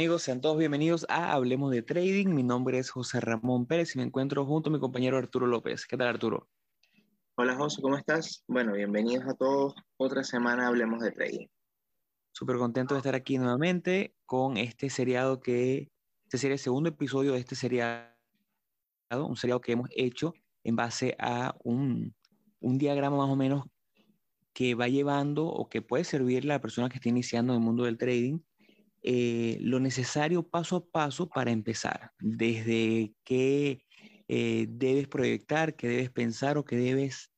[0.00, 0.22] Hola, ¿qué tal amigos?
[0.22, 2.28] Sean todos bienvenidos a Hablemos de Trading.
[2.28, 5.86] Mi nombre es José Ramón Pérez y me encuentro junto a mi compañero Arturo López.
[5.86, 6.48] ¿Qué tal Arturo?
[7.34, 8.42] Hola José, ¿cómo estás?
[8.48, 9.74] Bueno, bienvenidos a todos.
[9.98, 11.46] Otra semana Hablemos de Trading.
[12.32, 15.90] Súper contento de estar aquí nuevamente con este seriado que,
[16.24, 18.08] este sería el segundo episodio de este seriado,
[19.10, 20.32] un seriado que hemos hecho
[20.64, 22.14] en base a un,
[22.60, 23.66] un diagrama más o menos
[24.54, 27.64] que va llevando o que puede servirle a la persona que está iniciando en el
[27.66, 28.38] mundo del trading
[29.02, 33.82] eh, lo necesario paso a paso para empezar, desde qué
[34.28, 37.30] eh, debes proyectar, qué debes pensar o qué debes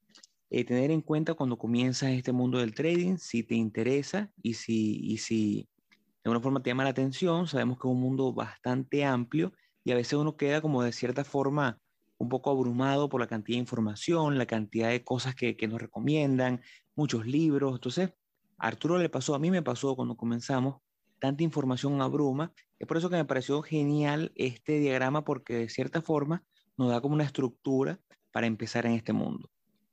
[0.50, 5.00] eh, tener en cuenta cuando comienzas este mundo del trading, si te interesa y si,
[5.02, 5.68] y si
[6.22, 7.46] de alguna forma te llama la atención.
[7.46, 9.52] Sabemos que es un mundo bastante amplio
[9.84, 11.80] y a veces uno queda como de cierta forma
[12.18, 15.80] un poco abrumado por la cantidad de información, la cantidad de cosas que, que nos
[15.80, 16.60] recomiendan,
[16.94, 17.74] muchos libros.
[17.74, 18.10] Entonces,
[18.58, 20.82] a Arturo le pasó, a mí me pasó cuando comenzamos,
[21.22, 22.52] tanta información abruma.
[22.80, 26.42] Es por eso que me pareció genial este diagrama porque de cierta forma
[26.76, 28.00] nos da como una estructura
[28.32, 29.48] para empezar en este mundo.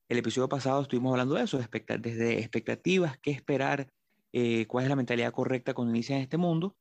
[0.08, 1.60] El episodio pasado estuvimos hablando de eso,
[2.00, 3.94] desde expectativas, qué esperar,
[4.34, 6.76] eh, cuál es la mentalidad correcta cuando inicias este mundo.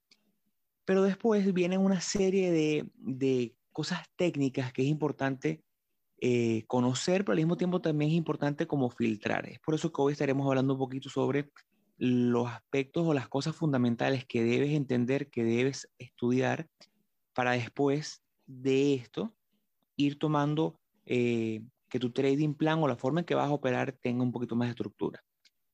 [0.87, 5.63] Pero después viene una serie de, de cosas técnicas que es importante
[6.23, 9.47] eh, conocer, pero al mismo tiempo también es importante como filtrar.
[9.47, 11.51] Es por eso que hoy estaremos hablando un poquito sobre
[11.99, 16.69] los aspectos o las cosas fundamentales que debes entender, que debes estudiar
[17.35, 19.35] para después de esto
[19.97, 23.93] ir tomando eh, que tu trading plan o la forma en que vas a operar
[23.93, 25.23] tenga un poquito más de estructura.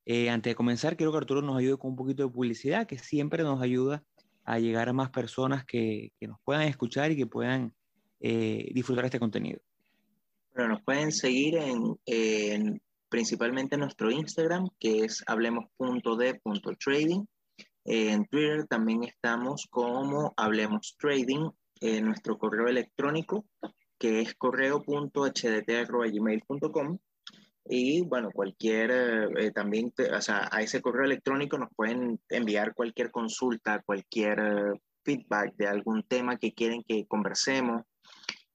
[0.07, 2.99] Eh, antes de comenzar, quiero que Arturo nos ayude con un poquito de publicidad, que
[2.99, 4.03] siempre nos ayuda
[4.45, 7.75] a llegar a más personas que, que nos puedan escuchar y que puedan
[8.21, 9.61] eh, disfrutar este contenido.
[10.55, 12.81] Bueno, nos pueden seguir en, en
[13.15, 17.25] principalmente nuestro Instagram, que es hablemos.de.trading.
[17.85, 21.49] En Twitter también estamos como Hablemos Trading,
[21.81, 23.45] en nuestro correo electrónico,
[24.01, 26.99] que es correo.hdt.gmail.com.
[27.67, 33.13] Y bueno, cualquier, eh, también, o sea, a ese correo electrónico nos pueden enviar cualquier
[33.13, 34.73] consulta, cualquier eh,
[35.05, 37.85] feedback de algún tema que quieren que conversemos.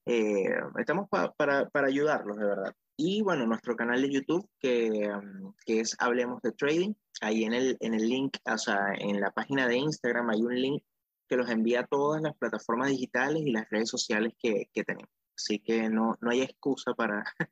[0.04, 2.74] Eh, estamos para, para ayudarlos, de verdad.
[3.02, 7.54] Y bueno, nuestro canal de YouTube, que, um, que, es Hablemos de Trading, ahí en
[7.54, 10.82] el, en el link, o sea, en la página de Instagram hay un link
[11.26, 15.08] que los envía a todas las plataformas digitales y las redes sociales que, que tenemos.
[15.34, 17.24] Así que no, no hay excusa para,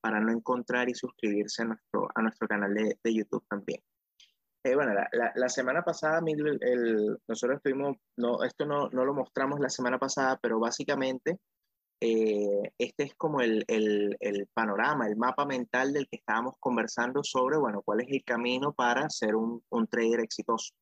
[0.00, 3.82] para no encontrar y suscribirse a nuestro, a nuestro canal de, de YouTube también.
[4.64, 9.04] Eh, bueno, la, la, la, semana pasada, el, el, nosotros estuvimos, no, esto no, no,
[9.04, 11.38] lo mostramos la semana pasada, pero básicamente
[12.00, 17.58] eh, este es como el, el, panorama, el mapa mental del que estábamos conversando sobre,
[17.58, 20.74] bueno, cuál es el camino para ser un, un trader exitoso.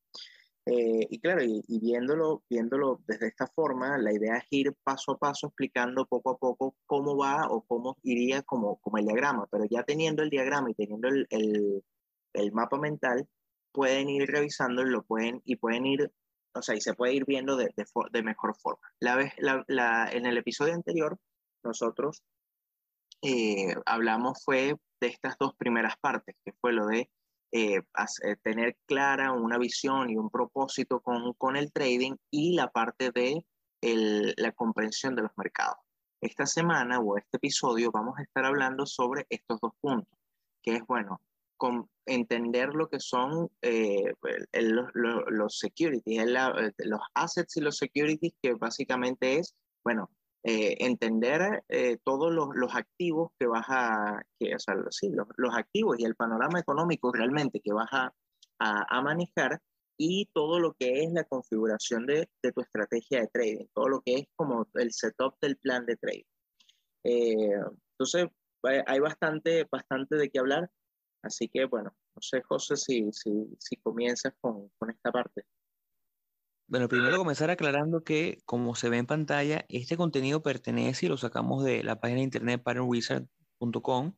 [0.67, 5.11] Eh, y claro, y, y, viéndolo, viéndolo desde esta forma, la idea es ir paso
[5.11, 9.47] a paso explicando poco a poco cómo va o cómo iría como, como el diagrama,
[9.51, 11.83] pero ya teniendo el diagrama y teniendo el, el,
[12.33, 13.27] el mapa mental,
[13.71, 16.11] pueden ir revisándolo pueden, y pueden ir
[16.55, 18.87] o sea, y se puede ir viendo de, de, de mejor forma.
[18.99, 21.19] La vez, la, la, en el episodio anterior,
[21.63, 22.23] nosotros
[23.21, 27.09] eh, hablamos fue de estas dos primeras partes, que fue lo de
[27.51, 32.69] eh, hacer, tener clara una visión y un propósito con, con el trading y la
[32.69, 33.45] parte de
[33.81, 35.77] el, la comprensión de los mercados.
[36.21, 40.17] Esta semana o este episodio vamos a estar hablando sobre estos dos puntos,
[40.63, 41.21] que es, bueno,
[41.57, 44.13] con entender lo que son eh,
[44.51, 44.91] el, los,
[45.27, 50.09] los securities, el, los assets y los securities, que básicamente es, bueno,
[50.43, 55.27] eh, entender eh, todos los, los, activos que vas a, que, o sea, sí, los,
[55.37, 58.13] los, activos y el panorama económico realmente que vas a,
[58.59, 59.59] a, a, manejar
[59.97, 64.01] y todo lo que es la configuración de, de, tu estrategia de trading, todo lo
[64.01, 66.25] que es como el setup del plan de trading.
[67.03, 68.27] entonces,
[68.85, 70.69] hay bastante, bastante de qué hablar.
[71.25, 75.43] Así que, bueno, no sé, José, si, si, si comienzas con, con esta parte.
[76.67, 81.17] Bueno, primero comenzar aclarando que, como se ve en pantalla, este contenido pertenece y lo
[81.17, 84.13] sacamos de la página de internet patternwizard.com.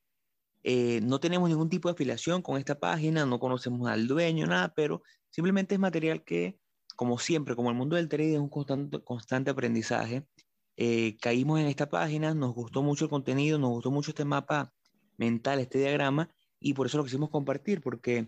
[0.64, 4.74] Eh, no tenemos ningún tipo de afiliación con esta página, no conocemos al dueño, nada,
[4.76, 6.60] pero simplemente es material que,
[6.98, 10.28] como siempre, como el mundo del trading es un constante, constante aprendizaje,
[10.76, 14.74] eh, caímos en esta página, nos gustó mucho el contenido, nos gustó mucho este mapa
[15.16, 18.28] mental, este diagrama, y por eso lo quisimos compartir, porque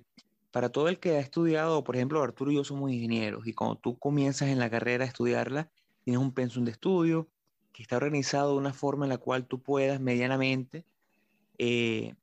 [0.51, 3.77] para todo el que ha estudiado, por ejemplo, Arturo y yo somos ingenieros, y cuando
[3.77, 5.69] tú comienzas en la carrera a estudiarla,
[6.03, 7.29] tienes un pensum de estudio
[7.71, 10.85] que está organizado de una forma en la cual tú puedas medianamente
[11.57, 12.15] eh,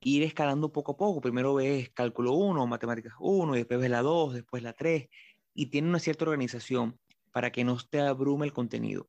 [0.00, 1.20] ir escalando poco a poco.
[1.20, 5.08] Primero ves cálculo 1, matemáticas 1, y después ves la 2, después la 3,
[5.54, 6.98] y tiene una cierta organización.
[7.32, 9.08] para que no te abrume el contenido.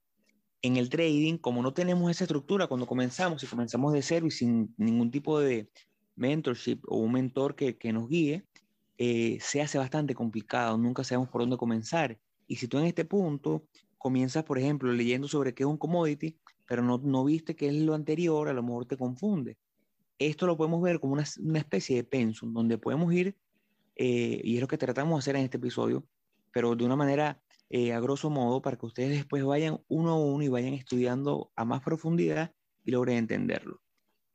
[0.63, 4.31] En el trading, como no tenemos esa estructura cuando comenzamos, y comenzamos de cero y
[4.31, 5.69] sin ningún tipo de
[6.15, 8.45] mentorship o un mentor que, que nos guíe,
[8.97, 12.19] eh, se hace bastante complicado, nunca sabemos por dónde comenzar.
[12.47, 13.67] Y si tú en este punto
[13.97, 17.75] comienzas, por ejemplo, leyendo sobre qué es un commodity, pero no, no viste qué es
[17.75, 19.57] lo anterior, a lo mejor te confunde.
[20.17, 23.35] Esto lo podemos ver como una, una especie de pensum, donde podemos ir,
[23.95, 26.05] eh, y es lo que tratamos de hacer en este episodio,
[26.51, 30.19] pero de una manera eh, a grosso modo para que ustedes después vayan uno a
[30.19, 32.53] uno y vayan estudiando a más profundidad
[32.83, 33.81] y logren entenderlo.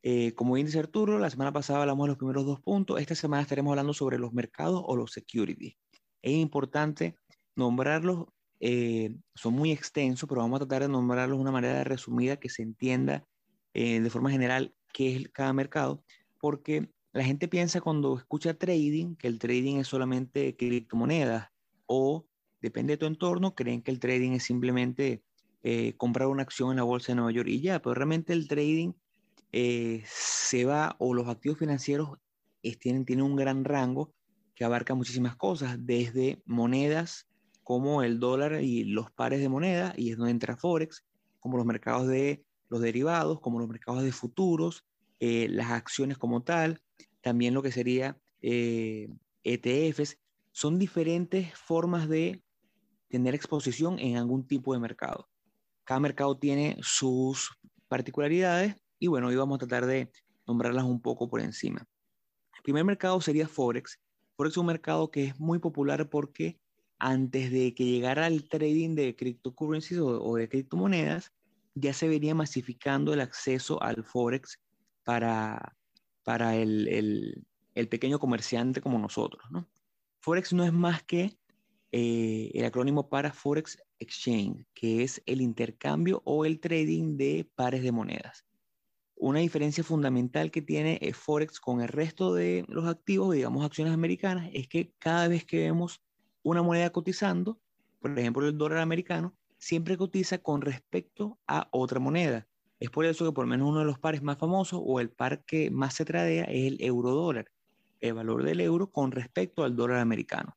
[0.02, 3.00] Eh, como bien dice Arturo, la semana pasada hablamos de los primeros dos puntos.
[3.00, 5.76] Esta semana estaremos hablando sobre los mercados o los securities.
[6.22, 7.16] Es importante
[7.54, 8.26] nombrarlos,
[8.60, 12.48] eh, son muy extensos, pero vamos a tratar de nombrarlos de una manera resumida que
[12.48, 13.26] se entienda
[13.74, 16.02] eh, de forma general qué es cada mercado,
[16.38, 21.48] porque la gente piensa cuando escucha trading que el trading es solamente criptomonedas
[21.86, 22.26] o
[22.60, 25.22] depende de tu entorno, creen que el trading es simplemente
[25.98, 28.92] comprar una acción en la bolsa de Nueva York y ya, pero realmente el trading
[29.52, 32.18] eh, se va o los activos financieros
[32.78, 34.12] tienen, tienen un gran rango
[34.54, 37.26] que abarca muchísimas cosas, desde monedas
[37.62, 41.04] como el dólar y los pares de moneda, y es donde entra Forex,
[41.38, 44.84] como los mercados de los derivados, como los mercados de futuros,
[45.18, 46.80] eh, las acciones como tal,
[47.20, 50.18] también lo que sería ETFs, eh, e
[50.52, 52.42] son diferentes formas de
[53.08, 55.28] tener exposición en algún tipo de mercado.
[55.84, 57.58] Cada mercado tiene sus
[57.88, 60.12] particularidades y bueno, hoy vamos a tratar de
[60.46, 61.84] nombrarlas un poco por encima.
[62.54, 63.98] El primer mercado sería Forex.
[64.36, 66.60] Forex es un mercado que es muy popular porque
[66.98, 71.32] antes de que llegara el trading de cryptocurrencies o, de criptomonedas,
[71.74, 74.60] ya se venía masificando el acceso al Forex
[75.02, 75.74] para,
[76.22, 77.46] para el,
[77.88, 79.42] pequeño comerciante como nosotros.
[80.20, 81.38] Forex no es más que
[81.90, 87.82] eh, el acrónimo para Forex Exchange, que es el intercambio o el trading de pares
[87.82, 88.44] de monedas.
[89.22, 93.92] Una diferencia fundamental que tiene eh, Forex con el resto de los activos, digamos acciones
[93.92, 96.02] americanas, es que cada vez que vemos
[96.42, 97.60] una moneda cotizando,
[98.00, 102.48] por ejemplo el dólar americano, siempre cotiza con respecto a otra moneda.
[102.78, 105.44] Es por eso que por menos uno de los pares más famosos o el par
[105.44, 107.52] que más se tradea es el euro dólar,
[108.00, 110.56] el valor del euro con respecto al dólar americano.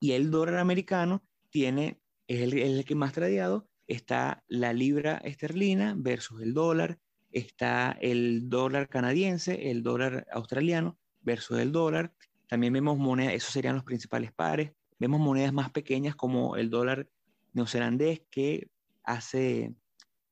[0.00, 5.94] Y el dólar americano tiene, el, es el que más tradeado, está la libra esterlina
[5.96, 6.98] versus el dólar,
[7.34, 12.14] está el dólar canadiense, el dólar australiano versus el dólar.
[12.48, 14.72] También vemos monedas, esos serían los principales pares.
[14.98, 17.08] Vemos monedas más pequeñas como el dólar
[17.52, 18.68] neozelandés que
[19.02, 19.74] hace,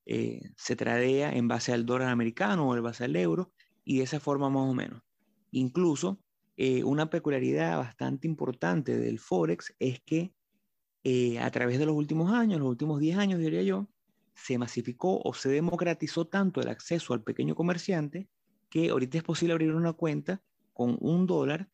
[0.06, 3.52] eh, se tradea en base al dólar americano o en base al euro
[3.84, 5.02] y de esa forma más o menos.
[5.50, 6.20] Incluso
[6.56, 10.32] eh, una peculiaridad bastante importante del Forex es que
[11.02, 13.88] eh, a través de los últimos años, los últimos 10 años diría yo,
[14.34, 18.28] se masificó o se democratizó tanto el acceso al pequeño comerciante
[18.70, 20.42] que ahorita es posible abrir una cuenta
[20.72, 21.68] con un dólar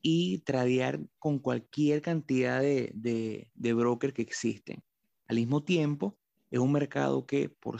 [0.00, 4.82] y tradear con cualquier cantidad de, de, broker que existen.
[5.26, 6.16] Al mismo tiempo,
[6.50, 7.78] es un mercado que por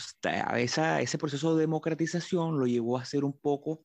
[0.56, 3.84] esa, ese proceso de democratización lo llevó a ser un poco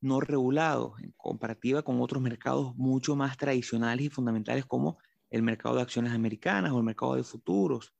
[0.00, 4.98] no regulado en comparativa con otros mercados mucho más tradicionales y fundamentales como
[5.30, 7.94] el mercado de acciones americanas o el mercado de futuros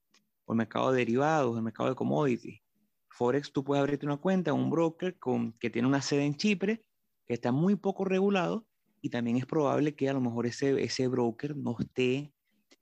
[0.48, 2.60] o el mercado de derivados, el mercado de commodities.
[3.10, 6.82] Forex, tú puedes abrirte una cuenta un broker con, que tiene una sede en Chipre,
[7.26, 8.66] que está muy poco regulado,
[9.02, 12.32] y también es probable que a lo mejor ese, ese broker no esté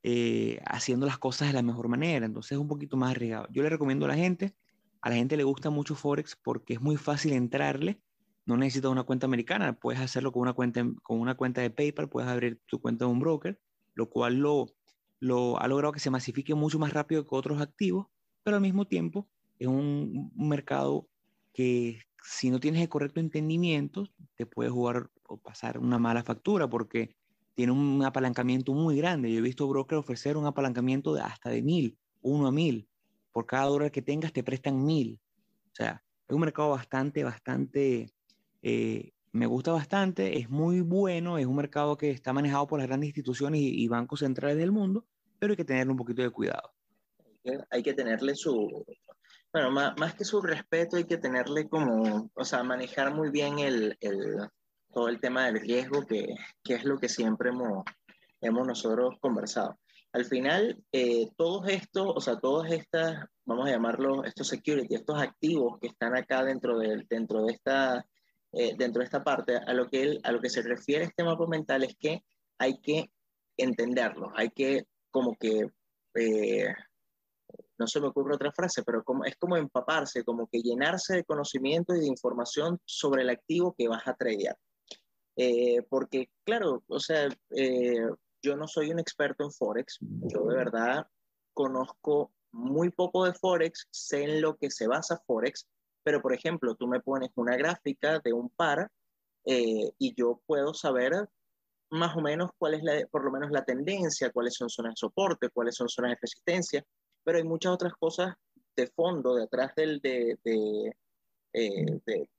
[0.04, 3.48] eh, haciendo las cosas de la mejor manera, entonces es un poquito más arriesgado.
[3.50, 4.54] Yo le recomiendo a la gente,
[5.00, 8.00] a la gente le gusta mucho Forex porque es muy fácil entrarle,
[8.44, 12.08] no necesitas una cuenta americana, puedes hacerlo con una cuenta, con una cuenta de PayPal,
[12.08, 13.58] puedes abrir tu cuenta de un broker,
[13.94, 14.75] lo cual lo,
[15.20, 18.06] lo ha logrado que se masifique mucho más rápido que otros activos,
[18.42, 21.08] pero al mismo tiempo es un, mercado
[21.52, 26.68] que si no tienes el correcto entendimiento, te puede jugar o pasar una mala factura
[26.68, 27.14] porque
[27.54, 29.32] tiene un apalancamiento muy grande.
[29.32, 32.88] Yo he visto brokers ofrecer un apalancamiento de hasta de mil, uno a mil.
[33.32, 35.18] Por cada dólar que tengas te prestan mil.
[35.72, 38.12] O sea, es un mercado bastante, bastante,
[38.62, 42.88] eh, me gusta bastante, es muy bueno, es un mercado que está manejado por las
[42.88, 45.06] grandes instituciones y bancos centrales del mundo,
[45.38, 46.72] pero hay que tenerle un poquito de cuidado.
[47.70, 48.84] Hay que tenerle su,
[49.52, 53.58] bueno, más, más, que su respeto, hay que tenerle como, o sea, manejar muy bien
[53.58, 54.48] el, el
[54.92, 57.84] todo el tema del riesgo, que, que, es lo que siempre hemos,
[58.40, 59.78] hemos nosotros conversado.
[60.12, 65.20] Al final, eh, todos estos, o sea, todas estas, vamos a llamarlo, estos security, estos
[65.20, 68.06] activos que están acá dentro de, dentro de, esta,
[68.52, 71.24] eh, dentro de esta parte, a lo, que él, a lo que se refiere este
[71.24, 72.24] mapa mental es que
[72.58, 73.10] hay que
[73.56, 75.70] entenderlos, hay que como que
[76.14, 76.74] eh,
[77.78, 81.24] no se me ocurre otra frase, pero como, es como empaparse, como que llenarse de
[81.24, 84.56] conocimiento y de información sobre el activo que vas a tradear.
[85.36, 88.08] Eh, porque, claro, o sea, eh,
[88.42, 91.06] yo no soy un experto en Forex, yo de verdad
[91.52, 95.66] conozco muy poco de Forex, sé en lo que se basa Forex,
[96.06, 98.88] pero por ejemplo, tú me pones una gráfica de un par
[99.44, 101.28] eh, y yo puedo saber
[101.90, 104.98] más o menos cuál es la, por lo menos la tendencia, cuáles son zonas de
[104.98, 106.84] soporte, cuáles son zonas de resistencia,
[107.24, 108.36] pero hay muchas otras cosas
[108.76, 110.38] de fondo, detrás del, de,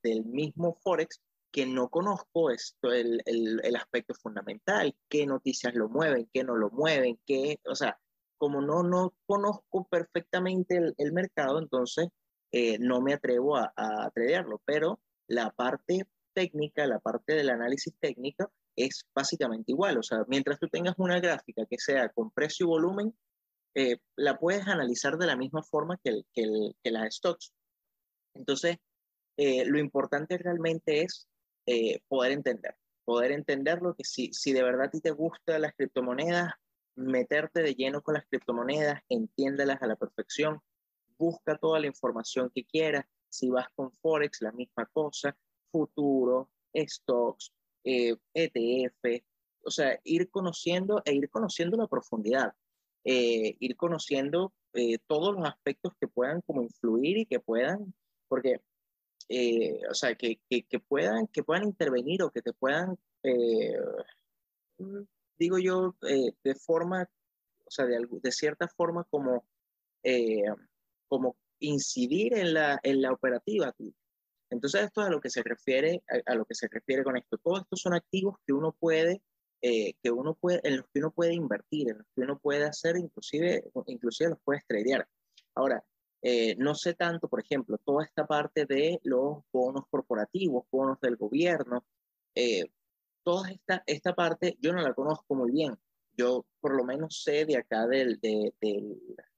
[0.01, 1.19] del mismo Forex,
[1.51, 6.55] que no conozco esto, el, el, el, aspecto fundamental, qué noticias lo mueven, qué no
[6.55, 7.99] lo mueven, qué, o sea,
[8.37, 12.07] como no, no conozco perfectamente el, el mercado, entonces
[12.51, 17.93] eh, no me atrevo a, a tradearlo, pero la parte técnica, la parte del análisis
[17.99, 22.65] técnico es básicamente igual, o sea, mientras tú tengas una gráfica que sea con precio
[22.65, 23.13] y volumen,
[23.79, 27.53] eh, la puedes analizar de la misma forma que, el, que, las stocks.
[28.33, 28.77] Entonces,
[29.37, 31.27] eh, lo importante realmente es
[31.67, 32.75] eh, poder entender,
[33.05, 36.53] poder entenderlo, que si, si de verdad a ti te gustan las criptomonedas,
[36.95, 40.59] meterte de lleno con las criptomonedas, entiéndelas a la perfección,
[41.17, 45.35] busca toda la información que quieras, si vas con Forex, la misma cosa,
[45.71, 47.51] futuro, stocks,
[47.83, 49.23] eh, ETF,
[49.65, 52.53] o sea, ir conociendo e ir conociendo la profundidad,
[53.03, 57.93] eh, ir conociendo eh, todos los aspectos que puedan como influir y que puedan,
[58.27, 58.61] porque
[59.29, 63.73] eh, o sea, que, que, que, puedan, que puedan intervenir o que te puedan, eh,
[65.37, 67.09] digo yo, eh, de forma,
[67.65, 69.45] o sea, de, de cierta forma como,
[70.03, 70.43] eh,
[71.07, 73.73] como incidir en la, en la operativa.
[74.49, 77.17] Entonces esto es a lo que se refiere, a, a lo que se refiere con
[77.17, 77.37] esto.
[77.37, 79.21] Todos estos son activos que uno puede,
[79.61, 82.63] eh, que uno puede, en los que uno puede invertir, en los que uno puede
[82.65, 85.07] hacer, inclusive, inclusive los puede tradear.
[85.55, 85.83] Ahora,
[86.21, 91.15] eh, no sé tanto, por ejemplo, toda esta parte de los bonos corporativos, bonos del
[91.15, 91.85] gobierno,
[92.35, 92.65] eh,
[93.23, 95.75] toda esta, esta parte yo no la conozco muy bien.
[96.13, 98.97] Yo por lo menos sé de acá del, de, del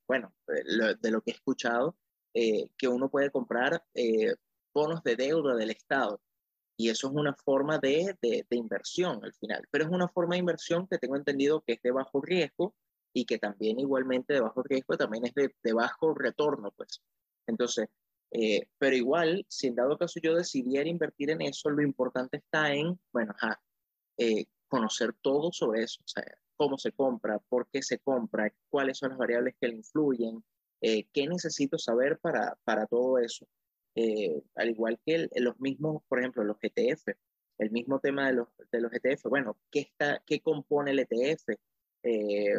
[0.10, 1.96] bueno, de lo, de lo, que he escuchado,
[2.34, 4.34] eh, que uno puede comprar eh,
[4.74, 6.20] bonos de deuda del Estado.
[6.76, 9.68] Y eso es una forma de, de, de inversión al final.
[9.70, 12.74] Pero es una forma de inversión que tengo entendido que es de bajo riesgo
[13.14, 17.04] y que también igualmente de bajo riesgo también es de, de bajo retorno, pues.
[17.46, 17.88] Entonces,
[18.32, 22.74] eh, pero igual, si en dado caso yo decidiera invertir en eso, lo importante está
[22.74, 23.62] en, bueno, ajá,
[24.18, 26.24] eh, conocer todo sobre eso, o sea,
[26.56, 30.44] cómo se compra, por qué se compra, cuáles son las variables que le influyen,
[30.82, 33.48] eh, qué necesito saber para, para todo eso.
[33.96, 37.10] Eh, al igual que el, los mismos, por ejemplo, los ETF,
[37.58, 41.50] el mismo tema de los, de los ETF, bueno, ¿qué, está, qué compone el ETF?
[42.04, 42.54] Eh,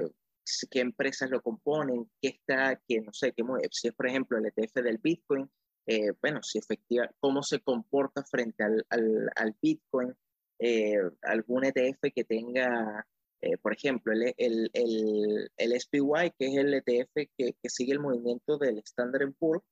[0.71, 4.47] qué empresas lo componen, qué está, qué no sé, qué, si es por ejemplo el
[4.47, 5.50] ETF del Bitcoin,
[5.87, 10.14] eh, bueno, si efectiva, cómo se comporta frente al, al, al Bitcoin,
[10.61, 13.07] eh, algún ETF que tenga,
[13.40, 17.93] eh, por ejemplo, el, el, el, el, SPY, que es el ETF que, que sigue
[17.93, 19.64] el movimiento del Standard Poor's,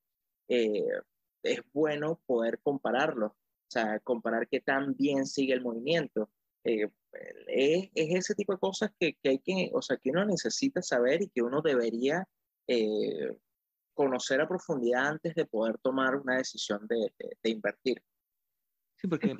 [0.48, 0.86] eh,
[1.42, 6.30] es bueno poder compararlo, o sea, comparar qué tan bien sigue el movimiento.
[6.64, 6.88] Eh,
[7.46, 10.80] es, es, ese tipo de cosas que, que, hay que, o sea, que uno necesita
[10.80, 12.26] saber y que uno debería
[12.66, 13.36] eh,
[13.92, 18.02] conocer a profundidad antes de poder tomar una decisión de, de, de invertir.
[18.96, 19.36] Sí, porque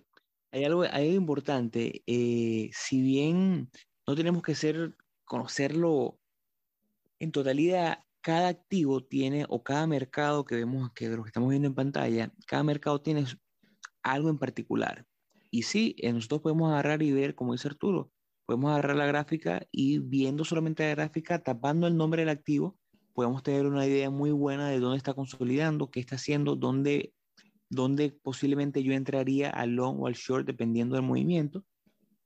[0.51, 2.03] hay algo, hay algo importante.
[2.07, 3.71] Eh, si bien
[4.07, 6.19] no tenemos que ser, conocerlo
[7.19, 11.69] en totalidad, cada activo tiene, o cada mercado que vemos, que lo que estamos viendo
[11.69, 13.25] en pantalla, cada mercado tiene
[14.03, 15.07] algo en particular.
[15.51, 18.11] Y sí, eh, nosotros podemos agarrar y ver, como dice Arturo,
[18.47, 22.79] podemos agarrar la gráfica y viendo solamente la gráfica, tapando el nombre del activo,
[23.15, 27.15] podemos tener una idea muy buena de dónde está consolidando, qué está haciendo, dónde,
[27.71, 31.65] dónde posiblemente yo entraría al long o al short, dependiendo del movimiento.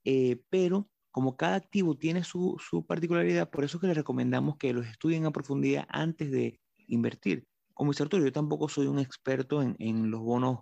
[0.04, 4.72] Eh, pero como cada activo tiene su, su particularidad, por eso que les recomendamos que
[4.72, 7.46] los estudien a profundidad antes de invertir.
[7.74, 10.60] Como dice Arturo, yo tampoco soy un experto en, en los bonos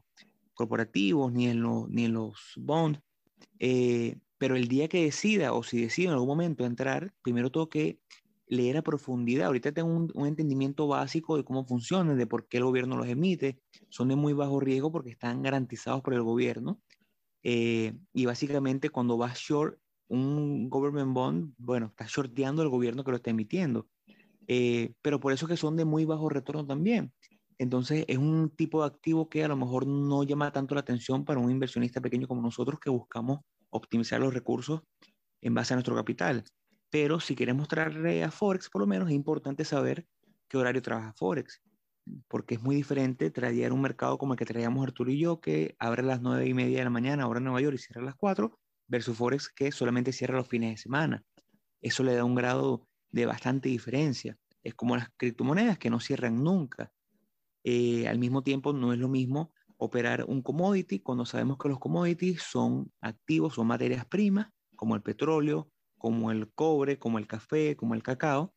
[0.55, 3.01] corporativos ni en, lo, ni en los bonds,
[3.59, 7.69] eh, pero el día que decida o si decido en algún momento entrar, primero tengo
[7.69, 7.99] que
[8.51, 9.47] leer a profundidad.
[9.47, 13.07] Ahorita tengo un, un, entendimiento básico de cómo funcionan, de por qué el gobierno los
[13.07, 13.61] emite.
[13.89, 16.81] Son de muy bajo riesgo porque están garantizados por el gobierno.
[17.43, 19.79] Eh, y básicamente cuando vas short
[20.09, 23.89] un government bond, bueno, está shorteando el gobierno que lo está emitiendo.
[24.49, 27.13] Eh, pero por eso que son de muy bajo retorno también.
[27.59, 31.25] Entonces es un tipo de activo que a lo mejor no llama tanto la atención
[31.25, 33.41] para un inversionista pequeño como nosotros que buscamos
[33.71, 34.81] optimizar los recursos
[35.41, 36.43] en base a nuestro capital.
[36.91, 40.07] Pero si quieres mostrarle a Forex, por lo menos es importante saber
[40.49, 41.63] qué horario trabaja Forex,
[42.29, 45.77] porque es muy diferente tradear un mercado como el que traíamos Arturo y yo, que
[45.79, 48.03] abre a las nueve y media de la mañana, ahora en Nueva York, y cierra
[48.03, 51.25] a las 4, versus Forex que solamente cierra los fines de semana.
[51.81, 54.37] Eso le da un grado de bastante diferencia.
[54.63, 56.93] Es como las criptomonedas que no cierran nunca.
[57.63, 61.79] Eh, al mismo tiempo, no es lo mismo operar un commodity cuando sabemos que los
[61.79, 65.71] commodities son activos, son materias primas, como el petróleo,
[66.01, 68.55] como el cobre, como el café, como el cacao,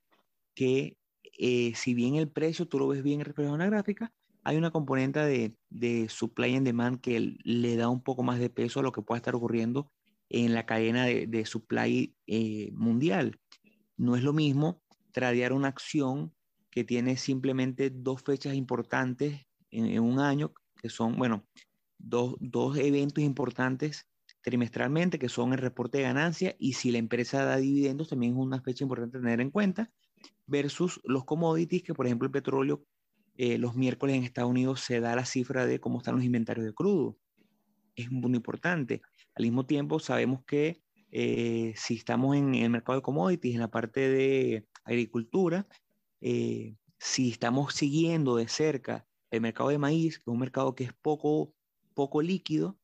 [0.56, 0.98] que
[1.38, 4.72] eh, si bien el precio tú lo ves bien reflejado en la gráfica, hay una
[4.72, 8.84] componente de, de, supply and demand que le da un poco más de peso a
[8.84, 9.92] lo que pueda estar ocurriendo
[10.30, 13.38] en la cadena de, de supply eh, mundial.
[13.98, 14.82] No es lo mismo
[15.12, 16.34] tradear una acción
[16.70, 21.46] que tiene simplemente dos fechas importantes en, en un año, que son, bueno,
[21.98, 24.08] dos, dos, eventos importantes
[24.44, 28.38] trimestralmente, que son el reporte de ganancia y si la empresa da dividendos, también es
[28.38, 29.90] una fecha importante tener en cuenta,
[30.46, 32.84] versus los commodities, que por ejemplo el petróleo,
[33.36, 36.66] eh, los miércoles en Estados Unidos se da la cifra de cómo están los inventarios
[36.66, 37.18] de crudo.
[37.96, 39.02] Es muy importante.
[39.34, 43.72] Al mismo tiempo, sabemos que eh, si estamos en el mercado de commodities, en la
[43.72, 45.68] parte de agricultura,
[46.22, 50.84] eh, si estamos siguiendo de cerca el mercado de maíz, que es un mercado que
[50.84, 51.54] es poco,
[51.94, 52.78] poco líquido,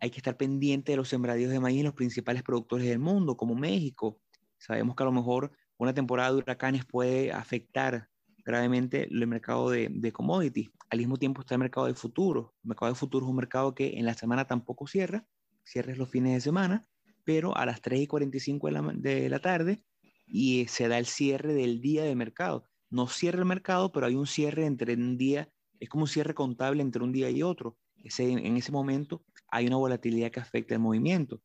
[0.00, 3.36] hay que estar pendiente de los sembradíos de maíz en los principales productores del mundo,
[3.36, 4.20] como México.
[4.58, 8.08] Sabemos que a lo mejor una temporada de huracanes puede afectar
[8.44, 10.70] gravemente el mercado de, de commodities.
[10.90, 12.50] Al mismo tiempo está el mercado de futuros.
[12.62, 15.26] El mercado de futuros es un mercado que en la semana tampoco cierra,
[15.64, 16.82] cierra los fines de semana,
[17.24, 19.84] pero a las 3 y 45 de la, de la tarde
[20.26, 22.64] y se da el cierre del día de mercado.
[22.90, 26.34] No cierra el mercado, pero hay un cierre entre un día, es como un cierre
[26.34, 27.76] contable entre un día y otro.
[28.02, 31.40] Ese, en ese momento hay una volatilidad que afecta el movimiento.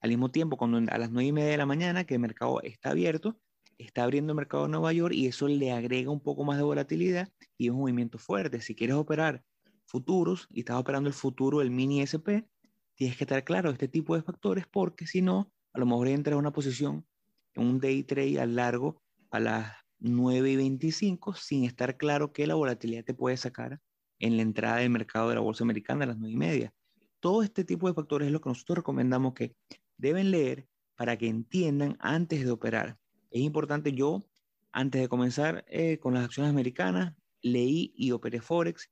[0.00, 2.60] Al mismo tiempo, cuando a las 9 y media de la mañana, que el mercado
[2.62, 3.38] está abierto,
[3.78, 6.62] está abriendo el mercado de Nueva York y eso le agrega un poco más de
[6.64, 8.60] volatilidad y un movimiento fuerte.
[8.60, 9.44] Si quieres operar
[9.84, 12.46] futuros y estás operando el futuro, el mini SP,
[12.94, 16.08] tienes que estar claro de este tipo de factores porque si no, a lo mejor
[16.08, 17.06] entras en una posición,
[17.54, 22.46] en un day trade a largo a las 9 y 25 sin estar claro que
[22.46, 23.80] la volatilidad te puede sacar
[24.18, 26.74] en la entrada del mercado de la bolsa americana a las 9 y media.
[27.22, 29.54] Todo este tipo de factores es lo que nosotros recomendamos que
[29.96, 32.98] deben leer para que entiendan antes de operar.
[33.30, 34.26] Es importante, yo,
[34.72, 38.90] antes de comenzar eh, con las acciones americanas, leí y operé Forex,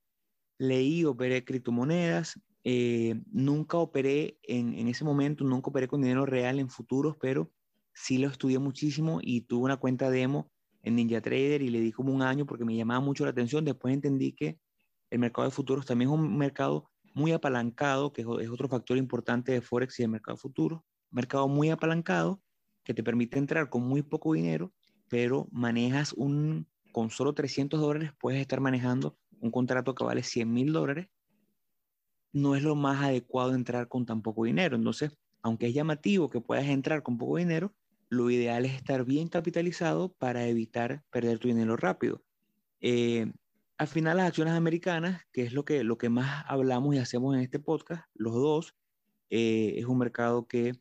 [0.58, 6.24] leí y operé criptomonedas, eh, nunca operé en, en, ese momento, nunca operé con dinero
[6.24, 7.50] real en futuros, pero
[7.94, 10.52] sí lo estudié muchísimo y tuve una cuenta demo
[10.84, 13.64] en NinjaTrader y le di como un año porque me llamaba mucho la atención.
[13.64, 14.60] Después entendí que
[15.10, 19.52] el mercado de futuros también es un mercado muy apalancado, que es otro factor importante
[19.52, 20.82] de Forex y el mercado de futuros.
[21.10, 22.42] Mercado muy apalancado
[22.84, 24.72] que te permite entrar con muy poco dinero,
[25.08, 30.52] pero manejas un, con solo 300 dólares puedes estar manejando un contrato que vale 100
[30.52, 31.08] mil dólares.
[32.32, 34.76] No es lo más adecuado entrar con tan poco dinero.
[34.76, 37.74] Entonces, aunque es llamativo que puedas entrar con poco dinero,
[38.08, 42.22] lo ideal es estar bien capitalizado para evitar perder tu dinero rápido.
[42.80, 43.32] Eh,
[43.80, 47.34] al final, las acciones americanas, que es lo que, lo que más hablamos y hacemos
[47.34, 48.76] en este podcast, los dos,
[49.30, 50.74] eh, es un mercado que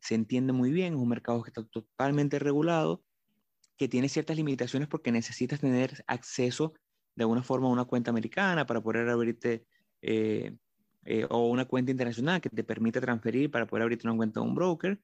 [0.00, 3.04] se entiende muy bien, es un mercado que está totalmente regulado,
[3.76, 6.72] que tiene ciertas limitaciones porque necesitas tener acceso
[7.14, 9.66] de alguna forma a una cuenta americana para poder abrirte
[10.00, 10.56] eh,
[11.04, 14.46] eh, o una cuenta internacional que te permita transferir para poder abrirte una cuenta de
[14.46, 14.98] un broker.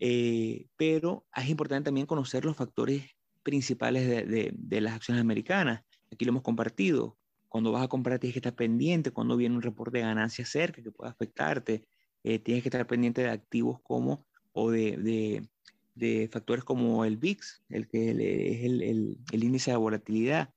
[0.00, 3.06] Eh, pero es importante también conocer los factores
[3.42, 5.82] principales de, de, de, las acciones americanas.
[6.14, 7.16] Aquí lo hemos compartido.
[7.48, 10.82] Cuando vas a comprar tienes que estar pendiente, cuando viene un reporte de ganancias cerca
[10.82, 11.86] que pueda afectarte,
[12.24, 15.48] eh, tienes que estar pendiente de activos como o de, de,
[15.94, 20.50] de factores como el VIX, el que es el, el, el, índice de volatilidad,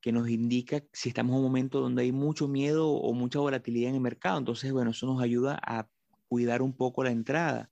[0.00, 3.90] que nos indica si estamos en un momento donde hay mucho miedo o mucha volatilidad
[3.90, 4.38] en el mercado.
[4.38, 5.88] Entonces, bueno, eso nos ayuda a
[6.28, 7.70] cuidar un poco la entrada.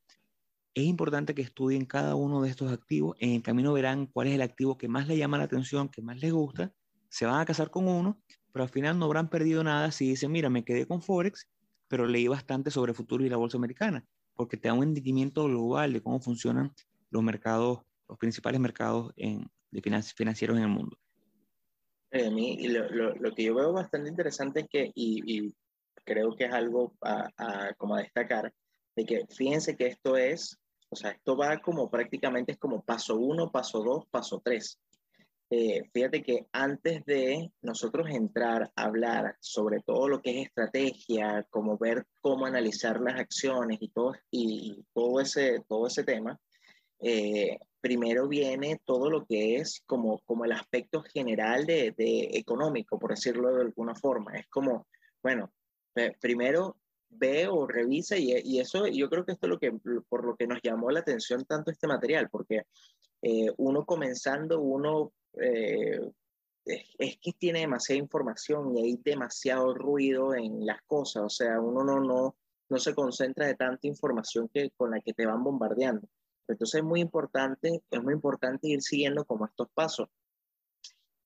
[0.75, 3.17] Es importante que estudien cada uno de estos activos.
[3.21, 6.03] En el camino verán cuál es el activo que más les llama la atención, que
[6.03, 6.73] más les gusta.
[7.15, 8.21] Se van a casar con uno,
[8.53, 11.49] pero al final no habrán perdido nada si dicen, mira, me quedé con Forex
[11.89, 15.93] pero leí bastante sobre futuro y la bolsa americana, porque te da un entendimiento global
[15.93, 16.73] de cómo funcionan
[17.11, 20.97] los mercados, los principales mercados en, de financieros en el mundo.
[22.11, 25.55] Eh, a mí, lo, lo, que yo veo bastante interesante es que, y,
[26.05, 26.97] creo que es algo
[27.79, 28.53] como a destacar,
[28.97, 30.59] de que fíjense que esto es,
[30.91, 34.79] o sea, esto va como prácticamente es como paso uno, paso dos, paso tres.
[35.51, 41.47] Eh, fíjate que antes de nosotros entrar a hablar sobre todo lo que es estrategia,
[41.51, 46.41] como ver cómo analizar las acciones y todo, y todo, ese, todo ese tema,
[47.01, 52.99] eh, primero viene todo lo que es como, como el aspecto general de, de económico,
[52.99, 54.37] por decirlo de alguna forma.
[54.37, 54.87] Es como,
[55.23, 55.53] bueno,
[56.21, 56.79] primero
[57.17, 59.73] ve o revisa y, y, eso yo creo que esto es lo que
[60.09, 62.63] por lo que nos llamó la atención tanto este material porque
[63.23, 66.01] eh, uno comenzando uno eh,
[66.65, 71.85] es, que tiene demasiada información y hay demasiado ruido en las cosas o sea uno
[71.85, 72.37] no no
[72.69, 76.09] no se concentra de tanta información que con la que te van bombardeando.
[76.49, 80.09] Entonces es muy importante es muy importante ir siguiendo como estos pasos.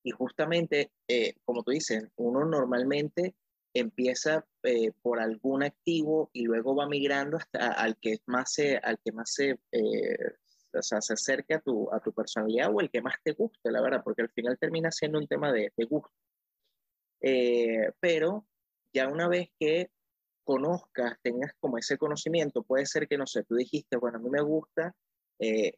[0.03, 3.35] Y justamente eh, como tú dices uno normalmente
[3.81, 8.99] empieza eh, por algún activo y luego va migrando hasta al que más se, al
[9.05, 10.35] que más se, eh,
[10.73, 13.71] o sea, se acerque a tu, a tu personalidad o el que más te guste,
[13.71, 16.13] la verdad, porque al final termina siendo un tema de, de gusto.
[17.21, 18.47] Eh, pero
[18.93, 19.91] ya una vez que
[20.45, 24.31] conozcas, tengas como ese conocimiento, puede ser que, no sé, tú dijiste, bueno, a mí
[24.31, 24.95] me gusta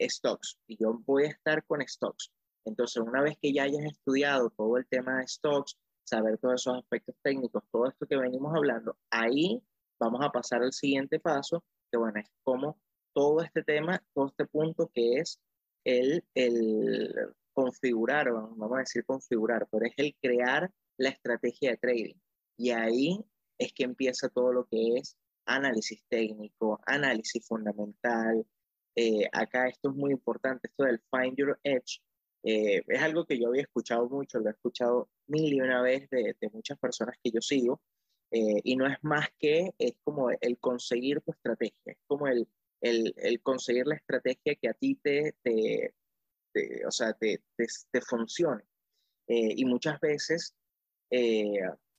[0.08, 2.32] stocks y yo voy a estar con stocks.
[2.64, 6.78] Entonces, una vez que ya hayas estudiado todo el tema de stocks, saber todos esos
[6.78, 9.62] aspectos técnicos, todo esto que venimos hablando, ahí
[9.98, 12.78] vamos a pasar al siguiente paso, que bueno, es como
[13.14, 15.40] todo este tema, todo este punto que es
[15.84, 17.14] el, el
[17.52, 22.14] configurar, vamos a decir configurar, pero es el crear la estrategia de trading.
[22.56, 23.18] Y ahí
[23.58, 28.46] es que empieza todo lo que es análisis técnico, análisis fundamental.
[28.96, 32.02] Eh, acá esto es muy importante, esto del find your edge,
[32.42, 36.08] eh, es algo que yo había escuchado mucho, lo he escuchado mil y una vez
[36.10, 37.80] de, muchas personas que yo sigo,
[38.30, 42.48] eh, y no es más que, es como el conseguir tu estrategia, es como el,
[42.80, 45.94] el, conseguir la estrategia que a ti te, te,
[46.86, 48.64] o sea, te, te, funcione.
[49.26, 50.54] Eh, y muchas veces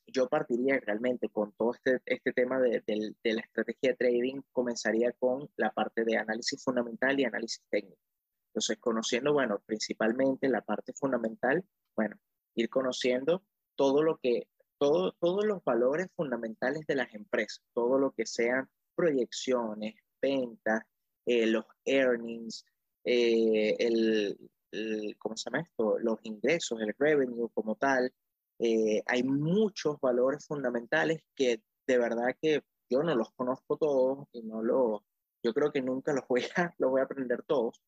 [0.08, 5.12] yo partiría realmente con todo este, este tema de, de la estrategia de trading, comenzaría
[5.14, 8.11] con la parte de análisis fundamental y análisis técnico.
[8.52, 11.64] Entonces, conociendo, bueno, principalmente la parte fundamental,
[11.96, 12.18] bueno,
[12.56, 13.44] ir conociendo
[13.76, 18.70] todo lo que, todo, todos los valores fundamentales de las empresas, todo lo que sean
[18.94, 20.84] proyecciones, ventas,
[21.26, 22.66] eh, los earnings,
[23.06, 25.98] eh, el, ¿cómo se llama esto?
[26.00, 28.14] Los ingresos, el revenue como tal.
[28.60, 34.44] Eh, hay muchos valores fundamentales que de verdad que yo no los conozco todos y
[34.44, 35.06] no lo,
[35.44, 37.82] yo creo que nunca los voy a, los voy a aprender todos,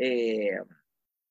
[0.00, 0.58] eh,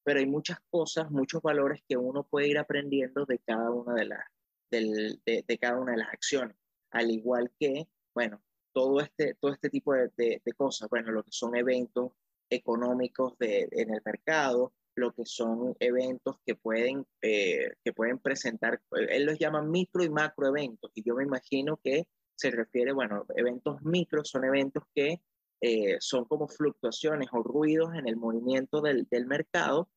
[0.04, 4.06] pero hay muchas cosas, muchos valores que uno puede ir aprendiendo de cada una de
[4.06, 4.24] las,
[4.72, 6.56] de, cada una de las acciones.
[6.92, 8.42] Al igual que, bueno,
[8.74, 12.12] todo este, todo este tipo de, de cosas, bueno, lo que son eventos
[12.50, 18.82] económicos de, en el mercado, lo que son eventos que pueden, eh, que pueden presentar,
[18.92, 23.26] él los llama micro y macro eventos, y yo me imagino que se refiere, bueno,
[23.36, 25.22] eventos micro son eventos que
[25.62, 29.90] eh, son como fluctuaciones o ruidos en el movimiento del, del mercado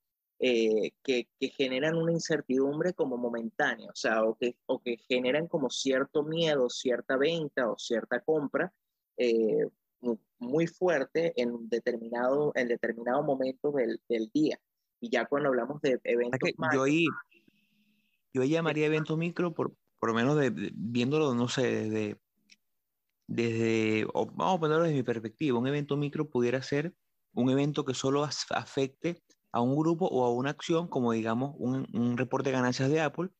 [0.44, 5.46] eh, que, que, generan una incertidumbre como momentánea, o sea, o que, o que generan
[5.46, 8.72] como cierto miedo, cierta venta o cierta compra
[9.18, 9.68] eh,
[10.40, 14.59] muy fuerte en determinado, en determinado momento del, del, día.
[14.98, 16.51] Y ya cuando hablamos de eventos...
[16.75, 17.07] yo, ahí,
[18.35, 22.18] yo llamaría evento micro, por, por lo menos de, viéndolo, no sé,
[23.35, 26.95] desde desde, vamos a ponerlo desde mi perspectiva, un evento micro pudiera ser
[27.35, 31.87] un evento que solo afecte a un grupo o a una acción, como digamos un,
[31.95, 33.31] un reporte de ganancias de Apple,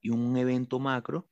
[0.00, 1.28] y un evento macro,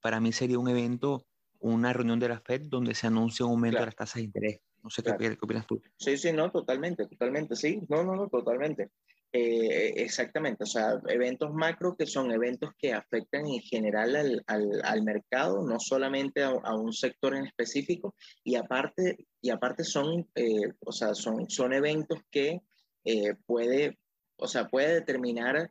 [0.00, 1.26] para mí sería un evento,
[1.60, 4.60] una reunión de la Fed donde se anuncia un aumento de las tasas de interés.
[4.82, 5.80] No sé qué, qué, opinas tú.
[5.96, 8.90] Sí, sí, no, totalmente, totalmente, sí, no, no, no, totalmente.
[9.30, 14.80] Eh, exactamente, o sea, eventos macro que son eventos que afectan en general al, al,
[14.82, 20.26] al mercado, no solamente a, a, un sector en específico, y aparte, y aparte son,
[20.34, 22.62] eh, o sea, son, son eventos que
[23.04, 23.98] eh, puede,
[24.38, 25.70] o sea, puede determinar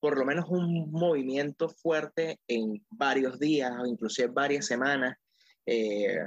[0.00, 5.16] por lo menos un movimiento fuerte en varios días o inclusive varias semanas,
[5.66, 6.18] eh,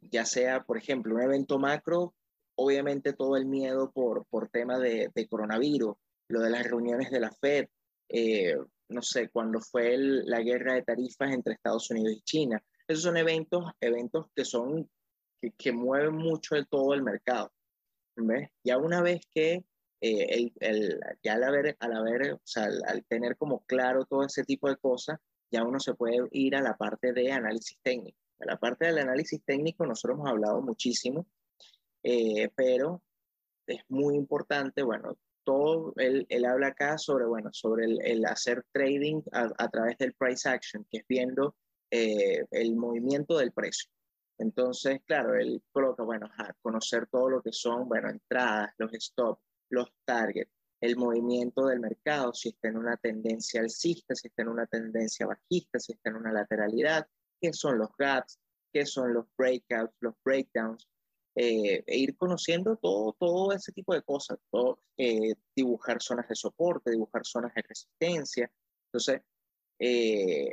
[0.00, 2.14] ya sea, por ejemplo, un evento macro
[2.60, 5.96] obviamente todo el miedo por, por tema de, coronavirus,
[6.28, 7.68] lo de las reuniones de la Fed,
[8.10, 8.54] eh,
[8.88, 12.62] no sé, cuando fue la guerra de tarifas entre Estados Unidos y China.
[12.86, 14.90] Esos son eventos, eventos que son,
[15.56, 17.50] que, mueven mucho el, todo el mercado.
[18.16, 18.50] ¿ves?
[18.62, 19.64] Ya una vez que
[20.02, 24.24] eh, el, el, ya al haber, al haber, o sea, al, tener como claro todo
[24.24, 25.18] ese tipo de cosas,
[25.50, 28.18] ya uno se puede ir a la parte de análisis técnico.
[28.40, 31.26] A la parte del análisis técnico nosotros hemos hablado muchísimo
[32.02, 33.02] eh, pero
[33.66, 39.22] es muy importante, bueno, todo, él, él, habla acá sobre, bueno, sobre el, hacer trading
[39.32, 41.56] a, a, través del price action, que es viendo
[41.90, 43.90] eh, el movimiento del precio.
[44.38, 49.42] Entonces, claro, él coloca, bueno, a conocer todo lo que son, bueno, entradas, los stops,
[49.70, 54.48] los targets, el movimiento del mercado, si está en una tendencia alcista, si está en
[54.48, 57.06] una tendencia bajista, si está en una lateralidad,
[57.40, 58.40] qué son los gaps,
[58.72, 60.88] qué son los breakouts, los breakdowns,
[61.34, 66.34] eh, e ir conociendo todo, todo ese tipo de cosas, todo, eh, dibujar zonas de
[66.34, 68.50] soporte, dibujar zonas de resistencia.
[68.86, 69.22] Entonces,
[69.78, 70.52] eh,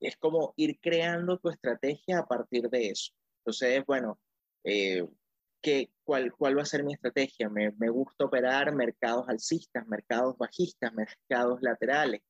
[0.00, 3.12] es como ir creando tu estrategia a partir de eso.
[3.40, 4.18] Entonces, bueno,
[4.64, 7.48] ¿qué, cuál, ¿cuál va a ser mi estrategia?
[7.48, 12.22] Me, me gusta operar mercados alcistas, mercados bajistas, mercados laterales.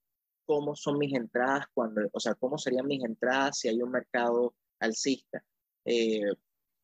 [0.45, 4.55] ¿Cómo son mis entradas cuando, o sea, cómo serían mis entradas si hay un mercado
[4.81, 5.45] alcista?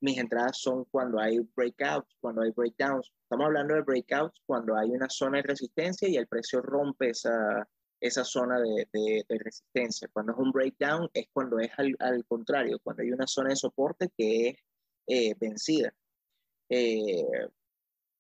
[0.00, 3.12] Mis entradas son cuando hay breakouts, cuando hay breakdowns.
[3.22, 7.68] Estamos hablando de breakouts cuando hay una zona de resistencia y el precio rompe esa,
[8.00, 10.08] esa zona de, de, resistencia.
[10.12, 13.56] Cuando es un breakdown es cuando es al, al, contrario, cuando hay una zona de
[13.56, 14.56] soporte que es
[15.06, 15.92] eh, vencida.
[16.68, 17.24] Eh,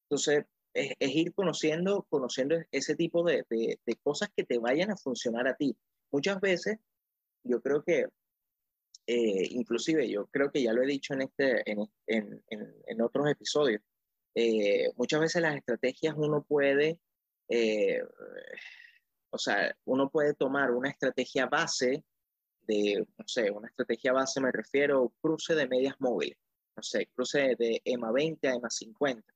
[0.04, 4.96] entonces, es, es, ir conociendo, conociendo ese tipo de, de, cosas que te vayan a
[4.96, 5.76] funcionar a ti.
[6.10, 6.78] Muchas veces,
[7.44, 8.06] yo creo que
[9.10, 13.26] eh, inclusive yo creo que ya lo he dicho en, este, en, en, en otros
[13.26, 13.80] episodios,
[14.34, 17.00] eh, muchas veces las estrategias uno puede,
[17.48, 18.02] eh,
[19.30, 22.04] o sea, uno puede tomar una estrategia base
[22.66, 26.36] de, no sé, una estrategia base me refiero cruce de medias móviles,
[26.76, 29.32] no sé, cruce de EMA 20 a EMA 50,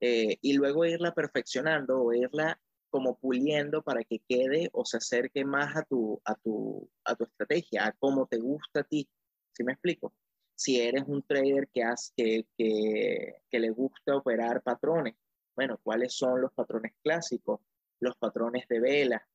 [0.00, 5.76] y luego irla perfeccionando o irla como puliendo para que quede o se acerque más
[5.76, 9.08] a tu, a tu, a tu estrategia, a cómo te gusta a ti.
[9.52, 10.14] ¿Sí me explico?
[10.54, 15.14] Si eres un trader que, hace, que, que, que le gusta operar patrones,
[15.56, 17.60] bueno, ¿cuáles son los patrones clásicos?
[18.00, 19.26] Los patrones de vela.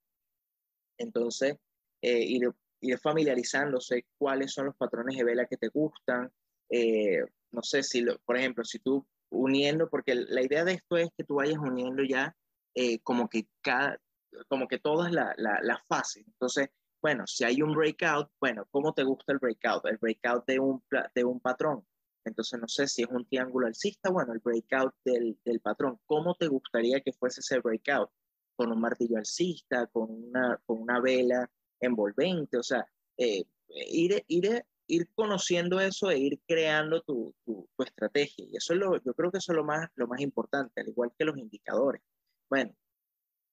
[0.97, 1.57] Entonces,
[2.01, 6.31] eh, ir, ir, familiarizándose cuáles son los patrones de vela que te gustan.
[6.69, 10.97] Eh, no sé si, lo, por ejemplo, si tú uniendo, porque la idea de esto
[10.97, 12.35] es que tú vayas uniendo ya
[12.75, 13.99] eh, como, que cada,
[14.47, 16.25] como que todas las la, la fases.
[16.27, 16.69] Entonces,
[17.01, 19.85] bueno, si hay un breakout, bueno, ¿cómo te gusta el breakout?
[19.85, 20.83] El breakout de un,
[21.13, 21.85] de un patrón.
[22.25, 25.99] Entonces, no sé si es un triángulo alcista, bueno, el breakout del, del patrón.
[26.07, 28.09] ¿Cómo te gustaría que fuese ese breakout?
[28.55, 32.57] ¿Con un martillo alcista, con una, con una vela envolvente?
[32.57, 38.45] O sea, eh, ir, ir, ir conociendo eso e ir creando tu, tu, tu, estrategia.
[38.49, 40.89] Y eso es lo, yo creo que eso es lo más, lo más importante, al
[40.89, 42.01] igual que los indicadores.
[42.49, 42.75] Bueno,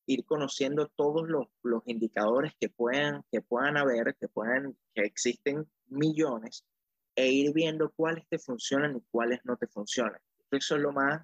[0.07, 5.67] ir conociendo todos los, los indicadores que puedan, que puedan haber, que, puedan, que existen
[5.87, 6.65] millones,
[7.15, 10.19] e ir viendo cuáles te funcionan y cuáles no te funcionan.
[10.51, 11.23] Eso es lo más,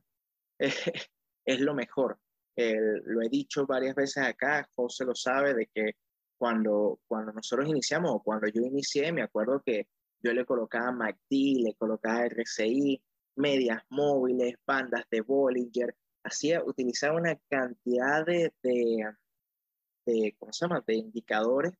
[1.44, 2.18] es lo mejor.
[2.56, 5.92] lo he dicho varias veces acá, José lo sabe, de que
[6.36, 9.88] cuando, cuando nosotros iniciamos o cuando yo inicié, me acuerdo que
[10.20, 13.02] yo le colocaba MACD, le colocaba RCI,
[13.36, 15.94] medias móviles, bandas de Bollinger,
[16.28, 21.72] hacía, utilizaba una cantidad de, de, ¿cómo se llama?, de indicadores,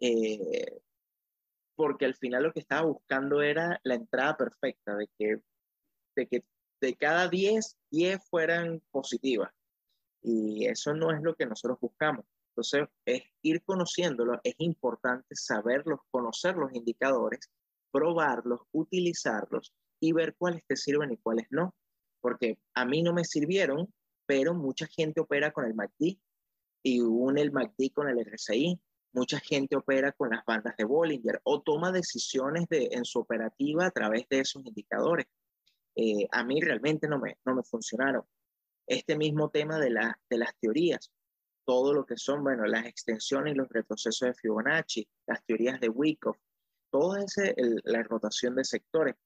[0.00, 0.80] eh,
[1.76, 5.40] porque al final lo que estaba buscando era la entrada perfecta, de que
[6.16, 6.44] de, que
[6.80, 9.52] de cada 10, 10 fueran positivas.
[10.22, 12.26] Y eso no es lo que nosotros buscamos.
[12.50, 17.50] Entonces, es ir conociéndolo, es importante saberlos, conocer los indicadores,
[17.90, 21.74] probarlos, utilizarlos y ver cuáles te sirven y cuáles no
[22.20, 23.92] porque a mí no me sirvieron,
[24.26, 26.18] pero mucha gente opera con el MACD
[26.82, 28.80] y une el MACD con el RSI.
[29.12, 33.86] Mucha gente opera con las bandas de Bollinger o toma decisiones de, en su operativa
[33.86, 35.26] a través de esos indicadores.
[35.96, 38.22] Eh, a mí realmente no me, no me funcionaron.
[38.86, 41.10] Este mismo tema de, la, de las teorías,
[41.64, 45.88] todo lo que son, bueno, las extensiones y los retrocesos de Fibonacci, las teorías de
[45.88, 46.38] Wyckoff,
[46.90, 47.54] toda ese,
[47.84, 49.16] la rotación de sectores,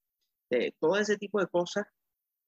[0.51, 1.87] eh, todo ese tipo de cosas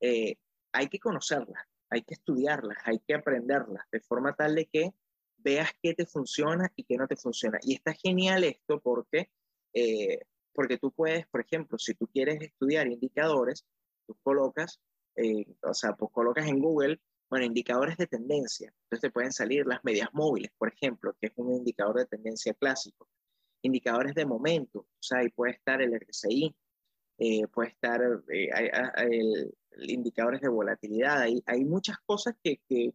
[0.01, 0.37] eh,
[0.73, 4.93] hay que conocerlas, hay que estudiarlas, hay que aprenderlas, de forma tal de que
[5.39, 7.59] veas qué te funciona y qué no te funciona.
[7.63, 9.31] Y está genial esto porque,
[9.73, 10.21] eh,
[10.53, 13.65] porque tú puedes, por ejemplo, si tú quieres estudiar indicadores,
[14.07, 14.81] tú colocas,
[15.17, 18.73] eh, o sea, pues colocas en Google, bueno, indicadores de tendencia.
[18.85, 22.55] Entonces te pueden salir las medias móviles, por ejemplo, que es un indicador de tendencia
[22.55, 23.09] clásico.
[23.63, 26.55] Indicadores de momento, o sea, ahí puede estar el RSI,
[27.53, 31.21] puede estar el, indicadores de volatilidad.
[31.23, 32.95] Hay, hay muchas cosas que, que,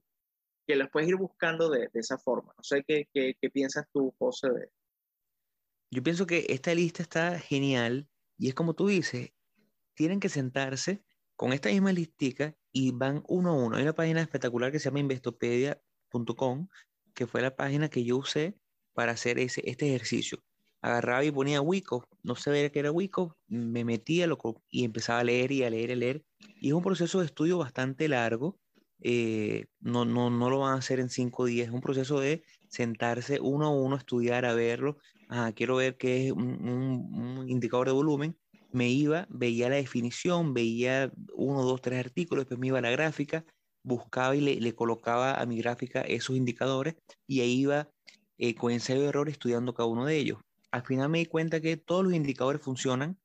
[0.67, 2.53] que las puedes ir buscando de, esa forma.
[2.57, 4.49] No sé qué, qué, piensas tú, José.
[5.91, 8.07] Yo pienso que esta lista está genial
[8.38, 9.31] y es como tú dices,
[9.93, 11.03] tienen que sentarse
[11.36, 13.75] con esta misma listica y van uno a uno.
[13.75, 16.67] Hay una página espectacular que se llama investopedia.com,
[17.13, 18.57] que fue la página que yo usé
[18.93, 20.41] para hacer ese, este ejercicio.
[20.81, 25.23] Agarraba y ponía Wico, no sabía qué era Wico, me metía loco, y empezaba a
[25.23, 26.23] leer y a leer y a leer.
[26.59, 28.57] Y es un proceso de estudio bastante largo,
[29.03, 32.43] eh, no, no, no lo van a hacer en cinco días, es un proceso de
[32.67, 34.97] sentarse uno a uno, estudiar, a verlo.
[35.55, 38.37] quiero ver qué es un, indicador de volumen.
[38.71, 42.91] Me iba, veía la definición, veía uno, dos, tres artículos, después me iba a la
[42.91, 43.43] gráfica,
[43.83, 46.95] buscaba y le, le colocaba a mi gráfica esos indicadores
[47.27, 47.89] y ahí iba
[48.37, 50.39] eh, con ensayo de error estudiando cada uno de ellos.
[50.71, 53.19] Al final me di cuenta que todos los indicadores funcionan,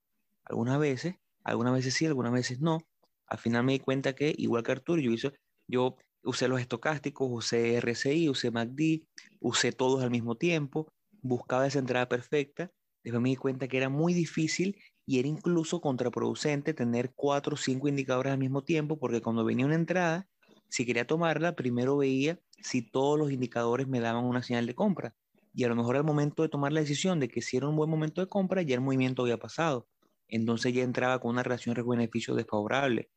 [0.45, 2.81] algunas veces, algunas veces sí, algunas veces no.
[3.27, 5.33] Al final me di cuenta que, igual que Arturo, yo hice
[5.69, 9.05] yo usé los estocásticos, usé RSI, usé MACD,
[9.41, 12.71] usé todos al mismo tiempo, buscaba esa entrada perfecta.
[13.03, 17.57] Después me di cuenta que era muy difícil y era incluso contraproducente tener cuatro o
[17.57, 20.29] cinco indicadores al mismo tiempo, porque cuando venía una entrada,
[20.69, 25.15] si quería tomarla, primero veía si todos los indicadores me daban una señal de compra.
[25.57, 27.77] Y a lo mejor al momento de tomar la decisión de que si era un
[27.77, 29.89] buen momento de compra, ya el movimiento había pasado.
[30.29, 33.09] Entonces ya entraba con una relación riesgo-beneficio desfavorable.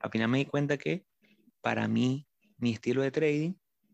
[0.00, 1.06] Al final me di cuenta que
[1.60, 2.26] para mí,
[2.58, 3.52] mi estilo de trading,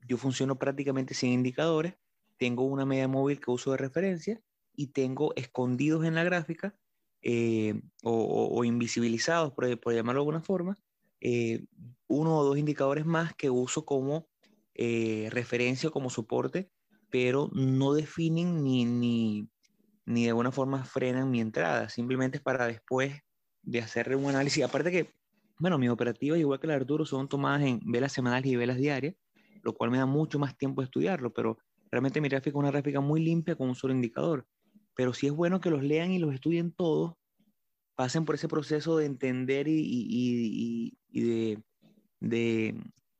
[0.08, 1.94] yo funciono prácticamente sin indicadores,
[2.38, 4.40] tengo una media móvil que uso de referencia
[4.74, 6.74] y tengo escondidos en la gráfica
[7.20, 10.78] eh, o, invisibilizados, por, llamarlo de alguna forma,
[11.20, 11.66] eh,
[12.08, 14.26] uno o dos indicadores más que uso como
[14.72, 16.70] eh, referencia como soporte,
[17.10, 19.48] pero no definen ni, ni,
[20.06, 23.20] ni de alguna forma frenan mi entrada, simplemente es para después
[23.62, 24.64] de hacer un análisis.
[24.64, 25.14] Aparte que
[25.60, 28.78] bueno, mis operativas, igual que la de Arturo, son tomadas en velas semanales y velas
[28.78, 29.14] diarias,
[29.62, 31.58] lo cual me da mucho más tiempo de estudiarlo, pero
[31.90, 34.46] realmente mi gráfica es una gráfica muy limpia con un solo indicador.
[34.96, 37.12] Pero sí es bueno que los lean y los estudien todos,
[37.94, 41.62] pasen por ese proceso de entender y, de,
[42.20, 42.74] de,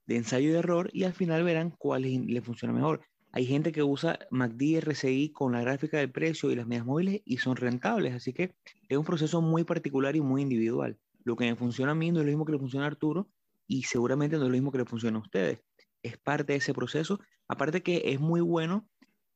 [0.08, 3.02] ensayo y error y al final verán cuál les funciona mejor.
[3.32, 7.22] Hay gente que usa MACD RSI con la gráfica del precio y las medias móviles
[7.24, 8.54] y son rentables, así que
[8.88, 10.98] es un proceso muy particular y muy individual.
[11.22, 13.28] Lo que me funciona a mí no es lo mismo que le funciona a Arturo
[13.66, 15.62] y seguramente no es lo mismo que le funciona a ustedes.
[16.02, 17.20] Es parte de ese proceso.
[17.46, 18.88] Aparte que es muy bueno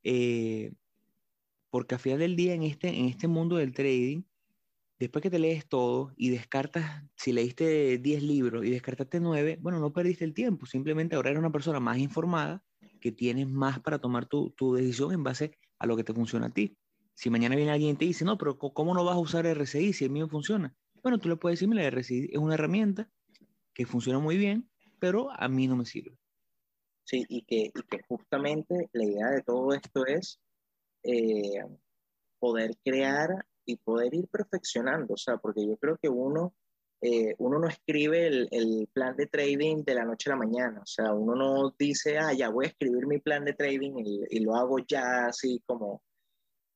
[0.03, 0.73] eh,
[1.69, 4.23] porque a final del día en este, en este mundo del trading,
[4.99, 9.79] después que te lees todo y descartas, si leíste 10 libros y descartaste 9, bueno,
[9.79, 12.63] no perdiste el tiempo, simplemente ahora eres una persona más informada
[13.05, 16.47] que tienes más para tomar tu, tu decisión en base a lo que te funciona
[16.47, 16.75] a ti.
[17.13, 19.93] Si mañana viene alguien y te dice, no, pero ¿cómo no vas a usar RSI
[19.93, 20.75] si el mío funciona?
[21.03, 23.07] Bueno, tú le puedes decir, la RSI es una herramienta
[23.75, 26.17] que funciona muy bien, pero a mí no me sirve.
[27.03, 30.39] Sí, y que, y que justamente la idea de todo esto es
[31.03, 31.63] eh,
[32.39, 36.55] poder crear y poder ir perfeccionando, o sea, porque yo creo que uno,
[37.01, 40.81] eh, uno no escribe el, el, plan de trading de la noche a la mañana,
[40.81, 44.21] o sea, uno no dice, ah, ya voy a escribir mi plan de trading y,
[44.29, 46.01] y lo hago ya así como,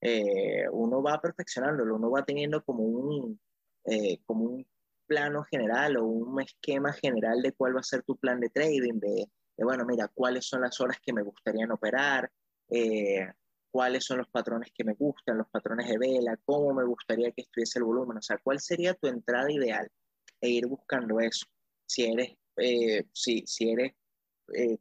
[0.01, 3.39] eh, uno va perfeccionándolo, uno va teniendo como un,
[3.86, 4.67] eh, como un
[5.08, 8.99] plano general o un esquema general de cuál va a ser tu plan de trading,
[8.99, 12.32] de, bueno, mira, cuáles son las horas que me gustarían operar,
[12.69, 13.27] eh,
[13.71, 17.41] cuáles son los patrones que me gustan, los patrones de vela, cómo me gustaría que
[17.41, 19.89] estuviese el volumen, o sea, cuál sería tu entrada ideal
[20.41, 21.45] e ir buscando eso.
[21.86, 23.93] Si eres, eh, si, si eres,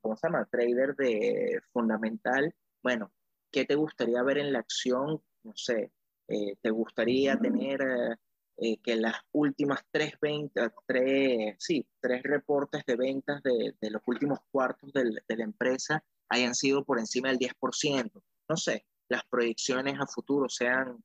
[0.00, 0.48] ¿cómo se llama?
[0.50, 3.12] Trader de fundamental, bueno,
[3.50, 5.22] ¿qué te gustaría ver en la acción?
[5.42, 5.92] No sé,
[6.26, 8.18] ¿te gustaría tener
[8.60, 14.02] eh, que las últimas tres ventas, tres, sí, tres reportes de ventas de, de los
[14.06, 18.10] últimos cuartos de, de, la empresa hayan sido por encima del 10%.
[18.48, 21.00] No sé, las proyecciones a futuro sean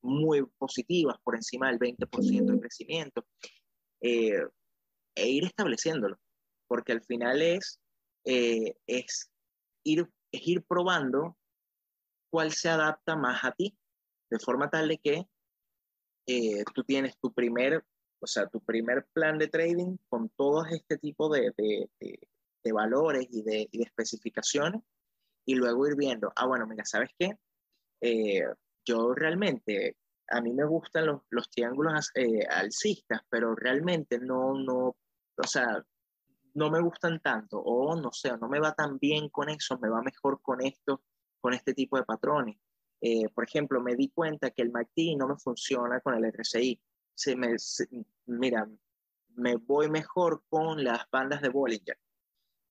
[0.00, 3.26] muy positivas, por encima del 20% de crecimiento,
[4.00, 4.46] eh,
[5.14, 6.18] e ir estableciéndolo,
[6.68, 7.80] porque al final es,
[8.24, 9.30] eh, es,
[9.84, 11.36] ir, es ir probando
[12.30, 13.76] cuál se adapta más a ti,
[14.30, 15.26] de forma tal de que
[16.26, 17.84] eh, tú tienes tu primer,
[18.20, 21.90] o sea, tu primer plan de trading con todo este tipo de, de,
[22.62, 24.82] de, valores y de, y de, especificaciones
[25.44, 27.32] y luego ir viendo, ah, bueno, mira, ¿sabes qué?
[28.00, 28.44] Eh,
[28.86, 29.96] yo realmente,
[30.30, 34.96] a mí me gustan los, los triángulos eh, alcistas, pero realmente no, no,
[35.36, 35.84] o sea,
[36.54, 39.88] no me gustan tanto, o no sé, no me va tan bien con eso, me
[39.88, 41.02] va mejor con esto,
[41.40, 42.56] con este tipo de patrones.
[43.00, 46.80] Eh, por ejemplo, me di cuenta que el MACD no me funciona con el RSI.
[47.14, 47.56] Se me,
[48.26, 48.68] mira,
[49.36, 51.98] me voy mejor con las bandas de Bollinger.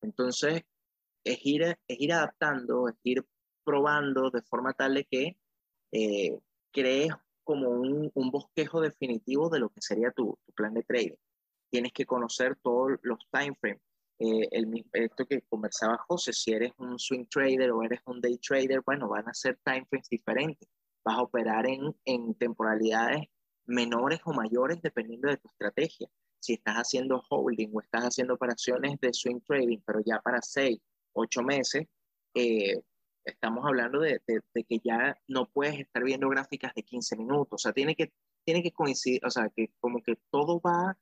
[0.02, 0.64] Entonces,
[1.24, 3.26] es ir, es ir adaptando, es ir
[3.64, 5.38] probando de forma tal de que
[5.92, 6.40] eh,
[6.72, 7.12] crees
[7.50, 11.16] como un, un, bosquejo definitivo de lo que sería tu, tu plan de trading.
[11.72, 13.82] Tienes que conocer todos los time frames
[14.20, 18.38] eh, el, esto que conversaba José, si eres un swing trader o eres un day
[18.38, 20.70] trader, bueno, van a ser time frames diferentes.
[21.04, 23.24] vas a operar en, en temporalidades
[23.66, 26.08] menores o mayores dependiendo de tu estrategia.
[26.40, 30.78] Si estás haciendo holding o estás haciendo operaciones de swing trading, pero ya para seis,
[31.14, 31.88] ocho meses,
[32.36, 32.80] eh,
[33.24, 37.48] estamos hablando de, de, que ya no puedes estar viendo gráficas de 15 minutos.
[37.52, 38.12] O sea, tiene que,
[38.46, 40.98] tiene que coincidir, o sea, que como que todo va,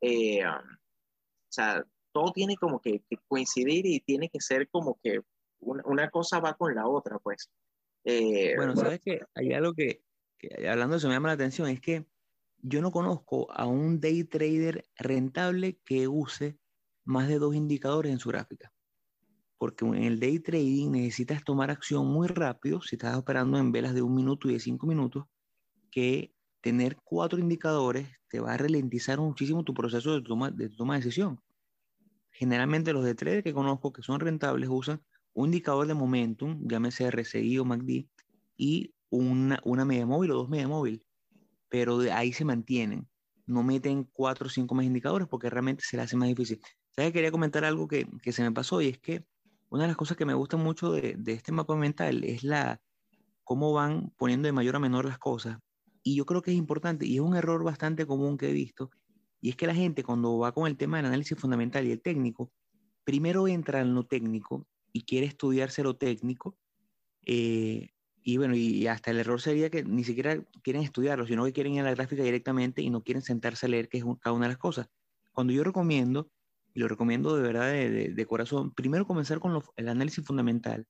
[0.00, 5.20] eh, o sea, todo tiene como que, coincidir y tiene que ser como que
[5.60, 7.50] una, una cosa va con la otra, pues.
[8.04, 10.02] Eh, bueno, sabes que hay algo que,
[10.38, 12.06] que, hablando de eso me llama la atención, es que
[12.58, 16.58] yo no conozco a un day trader rentable que use
[17.04, 18.71] más de dos indicadores en su gráfica.
[19.62, 23.94] Porque en el day trading necesitas tomar acción muy rápido, si estás operando en velas
[23.94, 25.26] de un minuto y de cinco minutos,
[25.92, 30.94] que tener cuatro indicadores te va a ralentizar muchísimo tu proceso de toma de, toma
[30.94, 31.40] de decisión.
[32.32, 35.00] Generalmente los de trader que conozco que son rentables usan
[35.32, 38.08] un indicador de momentum, llámese RSI o MACD,
[38.56, 41.06] y una, una media móvil o dos media móvil
[41.68, 43.08] pero de ahí se mantienen.
[43.46, 46.60] No meten cuatro o cinco más indicadores porque realmente se les hace más difícil.
[46.90, 47.12] ¿Sabes?
[47.12, 49.24] Quería comentar algo que, que, se me pasó y es que
[49.72, 52.82] una de las cosas que me gusta mucho de, de este mapa mental es la
[53.42, 55.58] cómo van poniendo de mayor a menor las cosas.
[56.02, 58.90] Y yo creo que es importante y es un error bastante común que he visto.
[59.40, 62.02] Y es que la gente cuando va con el tema del análisis fundamental y el
[62.02, 62.52] técnico,
[63.02, 66.54] primero entra en lo técnico y quiere estudiarse lo técnico,
[67.24, 67.88] eh,
[68.22, 71.74] y bueno, y hasta el error sería que ni siquiera quieren estudiarlo, sino que quieren
[71.74, 74.46] ir a la gráfica directamente y no quieren sentarse a leer qué es cada una
[74.46, 74.90] de las cosas.
[75.32, 76.30] Cuando yo recomiendo,
[76.74, 80.86] lo recomiendo de verdad de, de, corazón, primero comenzar con el análisis fundamental.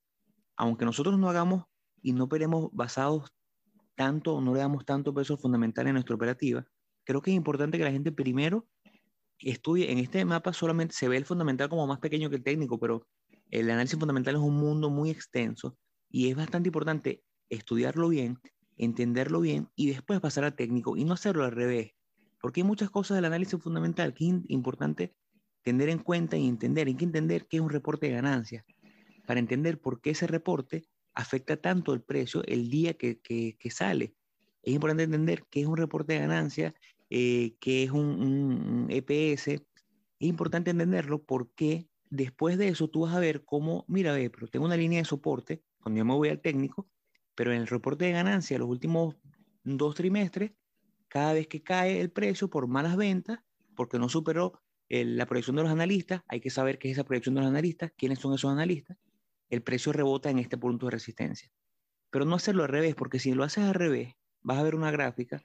[0.56, 1.64] Aunque nosotros no hagamos
[2.02, 3.32] y no operemos basados
[3.94, 6.64] tanto, no le damos tanto peso fundamental en nuestra operativa,
[7.04, 8.66] creo que es importante que la gente primero
[9.38, 9.90] estudie.
[9.90, 13.06] En este mapa solamente se ve el fundamental como más pequeño que el técnico, pero
[13.50, 15.76] el análisis fundamental es un mundo muy extenso
[16.10, 18.38] y es bastante importante estudiarlo bien,
[18.76, 21.92] entenderlo bien y después pasar al técnico y no hacerlo al revés.
[22.40, 25.14] Porque hay muchas cosas del análisis fundamental que es importante
[25.62, 26.86] tener en cuenta y entender.
[26.86, 28.64] Hay que entender qué es un reporte de ganancias
[29.26, 30.84] para entender por qué ese reporte
[31.14, 34.14] afecta tanto el precio el día que, que, sale.
[34.62, 36.74] Es importante entender qué es un reporte de ganancias,
[37.10, 39.48] eh, qué es un, un, EPS.
[39.48, 39.62] Es
[40.20, 44.66] importante entenderlo porque después de eso tú vas a ver cómo, mira, ve, pero tengo
[44.66, 46.88] una línea de soporte cuando yo me voy al técnico,
[47.34, 49.16] pero en el reporte de ganancia, los últimos
[49.64, 50.52] dos trimestres,
[51.08, 53.40] cada vez que cae el precio por malas ventas,
[53.74, 54.61] porque no superó
[54.92, 57.92] la proyección de los analistas, hay que saber qué es esa proyección de los analistas,
[57.96, 58.98] quiénes son esos analistas,
[59.48, 61.50] el precio rebota en este punto de resistencia.
[62.10, 64.90] Pero no hacerlo al revés, porque si lo haces al revés, vas a ver una
[64.90, 65.42] gráfica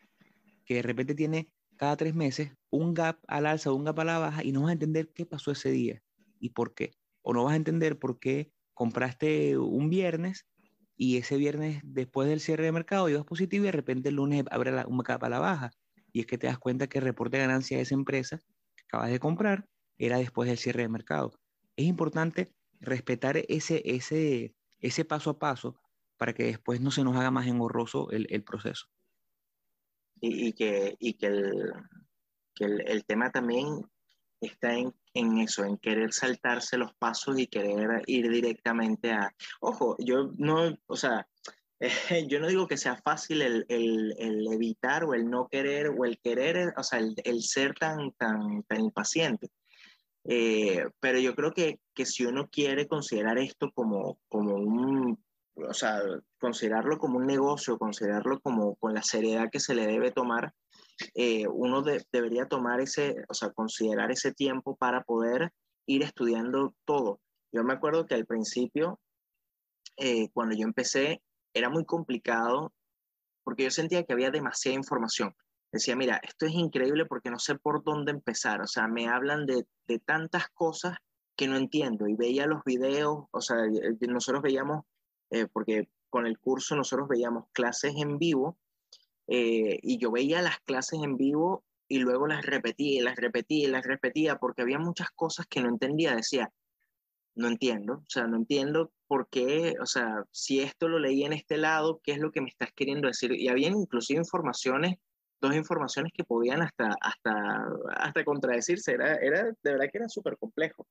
[0.65, 4.19] que de repente tiene cada tres meses un gap al alza un gap a la
[4.19, 6.01] baja y no vas a entender qué pasó ese día
[6.39, 6.91] y por qué.
[7.21, 10.45] O no vas a entender por qué compraste un viernes
[10.97, 14.43] y ese viernes después del cierre de mercado ibas positivo y de repente el lunes
[14.51, 15.71] abre la, un capa a la baja.
[16.11, 18.41] Y es que te das cuenta que el reporte de ganancia de esa empresa
[18.87, 19.67] acabas de comprar
[19.97, 21.33] era después del cierre de mercado.
[21.75, 25.79] Es importante respetar ese, ese, ese paso a paso
[26.17, 28.87] para que después no se nos haga más engorroso el, el proceso.
[30.19, 31.73] Y, y, que, y que, el,
[32.55, 33.67] que el, el, tema también
[34.41, 39.35] está en, en, eso, en querer saltarse los pasos y querer ir directamente a...
[39.59, 41.27] Ojo, yo no, o sea,
[42.27, 46.05] yo no digo que sea fácil el, el, el, evitar o el no querer o
[46.05, 49.51] el querer, o sea, el, el ser tan, tan, tan impaciente.
[50.29, 55.23] Eh, pero yo creo que, que, si uno quiere considerar esto como, como un,
[55.55, 56.01] o sea,
[56.39, 60.53] considerarlo como un negocio, considerarlo como con la seriedad que se le debe tomar,
[61.13, 65.53] eh, uno debería tomar ese, o sea, considerar ese tiempo para poder
[65.85, 67.21] ir estudiando todo.
[67.53, 68.99] Yo me acuerdo que al principio,
[69.95, 71.21] eh, cuando yo empecé,
[71.57, 72.73] era muy complicado
[73.43, 75.35] porque yo sentía que había demasiada información.
[75.71, 78.61] Decía, mira, esto es increíble porque no sé por dónde empezar.
[78.61, 80.97] O sea, me hablan de, de tantas cosas
[81.37, 82.07] que no entiendo.
[82.07, 83.57] Y veía los videos, o sea,
[84.01, 84.85] nosotros veíamos,
[85.29, 88.57] eh, porque con el curso nosotros veíamos clases en vivo
[89.27, 93.67] eh, y yo veía las clases en vivo y luego las repetía y las repetía
[93.67, 96.15] y las repetía porque había muchas cosas que no entendía.
[96.15, 96.51] Decía,
[97.37, 101.33] no entiendo, o sea, no entiendo por qué, o sea, si esto lo leí en
[101.33, 103.31] este lado, ¿qué es lo que me estás queriendo decir?
[103.31, 104.95] Y había inclusive informaciones,
[105.39, 110.37] dos informaciones que podían hasta, hasta, hasta contradecirse, era, era, de verdad que era súper
[110.37, 110.87] complejo.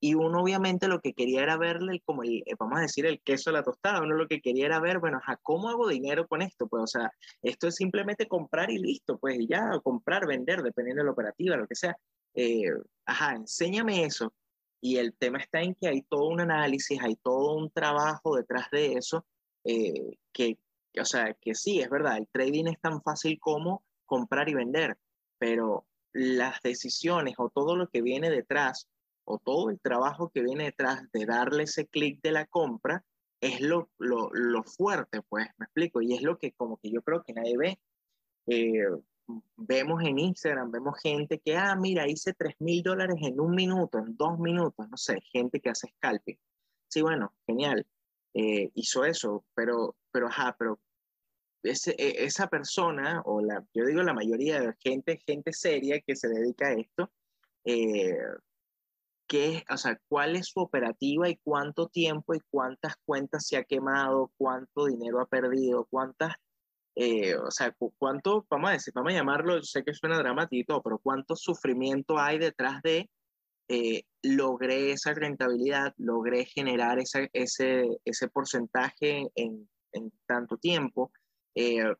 [0.00, 3.20] Y uno obviamente lo que quería era verle como el, eh, vamos a decir, el
[3.22, 4.02] queso a la tostada.
[4.02, 6.66] Uno lo que quería era ver, bueno, ¿cómo hago dinero con esto?
[6.68, 7.12] Pues, o sea,
[7.42, 11.68] esto es simplemente comprar y listo, pues ya, comprar, vender, dependiendo de la operativa, lo
[11.68, 11.96] que sea.
[12.34, 12.64] Eh,
[13.06, 14.32] ajá, enséñame eso.
[14.82, 18.66] Y el tema está en que hay todo un análisis, hay todo un trabajo detrás
[18.70, 19.24] de eso,
[19.64, 20.58] eh, que
[21.00, 24.98] o sea, que sí, es verdad, el trading es tan fácil como comprar y vender,
[25.38, 28.88] pero las decisiones o todo lo que viene detrás
[29.24, 33.04] o todo el trabajo que viene detrás de darle ese clic de la compra
[33.40, 37.02] es lo, lo, lo, fuerte, pues, me explico, y es lo que como que yo
[37.02, 37.80] creo que nadie ve.
[38.46, 38.84] Eh,
[39.56, 43.98] vemos en Instagram, vemos gente que, ah, mira, hice 3 mil dólares en un minuto,
[43.98, 46.38] en dos minutos, no sé, gente que hace scalping.
[46.88, 47.86] Sí, bueno, genial,
[48.34, 50.80] eh, hizo eso, pero, pero, ajá, pero
[51.62, 56.16] ese, e, esa persona, o la, yo digo la mayoría de gente, gente seria que
[56.16, 57.10] se dedica a esto,
[57.64, 58.16] eh,
[59.26, 63.64] qué, o sea, cuál es su operativa y cuánto tiempo y cuántas cuentas se ha
[63.64, 66.34] quemado, cuánto dinero ha perdido, cuántas,
[66.94, 70.98] eh, o sea, cuánto, vamos a decir, vamos a llamarlo, sé que suena dramático, pero
[70.98, 73.08] cuánto sufrimiento hay detrás de
[73.68, 81.12] eh, logré esa rentabilidad, logré generar ese, ese porcentaje en, en tanto tiempo.
[81.54, 81.94] Eh,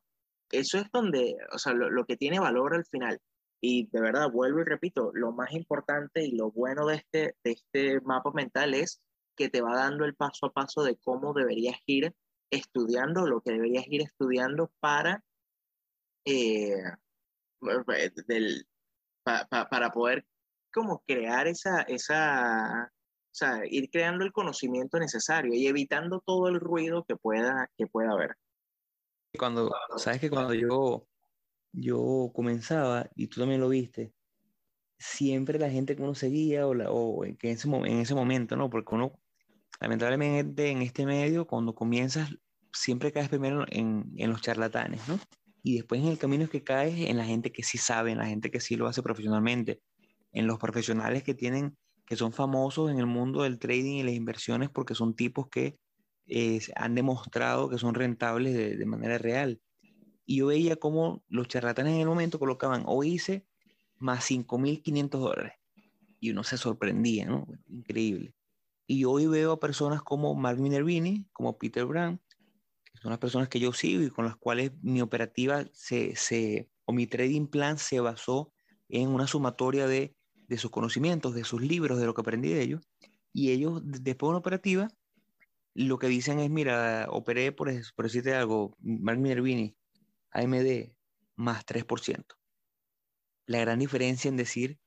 [0.51, 3.20] eso es donde, o sea, lo, lo que tiene valor al final.
[3.61, 7.53] Y de verdad, vuelvo y repito, lo más importante y lo bueno de este, de
[7.53, 9.01] este mapa mental es
[9.36, 12.12] que te va dando el paso a paso de cómo deberías ir
[12.53, 15.24] estudiando, lo que deberías ir estudiando para,
[16.24, 16.76] eh,
[18.28, 18.68] del,
[19.24, 20.24] para poder
[20.72, 26.61] como crear esa, esa, o sea, ir creando el conocimiento necesario y evitando todo el
[26.61, 28.36] ruido que pueda, que pueda haber.
[29.38, 31.07] Cuando, sabes que cuando yo
[31.72, 34.12] yo comenzaba, y tú también lo viste,
[34.98, 38.70] siempre la gente que uno seguía o, la, o en, ese, en ese momento, ¿no?
[38.70, 39.18] Porque uno,
[39.80, 42.30] lamentablemente en este medio, cuando comienzas,
[42.72, 45.18] siempre caes primero en, en los charlatanes, ¿no?
[45.62, 48.18] Y después en el camino es que caes en la gente que sí sabe, en
[48.18, 49.80] la gente que sí lo hace profesionalmente,
[50.32, 54.14] en los profesionales que tienen, que son famosos en el mundo del trading y las
[54.14, 55.78] inversiones porque son tipos que
[56.26, 59.60] eh, han demostrado que son rentables de, de manera real
[60.24, 63.46] y yo veía cómo los charlatanes en el momento colocaban o hice
[63.98, 65.54] más 5.500 dólares
[66.20, 67.46] y uno se sorprendía, ¿no?
[67.68, 68.34] Increíble.
[68.87, 72.20] Y hoy veo a personas como Mark Minervini, como Peter Brown,
[72.93, 76.70] que son las personas que yo sigo y con las cuales mi operativa se, se
[76.85, 78.53] o mi trading plan se basó
[78.89, 80.14] en una sumatoria de,
[80.49, 82.83] de sus conocimientos, de sus libros, de lo que aprendí de ellos.
[83.33, 84.89] Y ellos, después de una operativa,
[85.74, 89.76] lo que dicen es, mira, operé, por, por decirte algo, Mark Minervini,
[90.33, 90.93] AMD
[91.37, 92.24] más 3%.
[93.47, 94.78] La gran diferencia en decir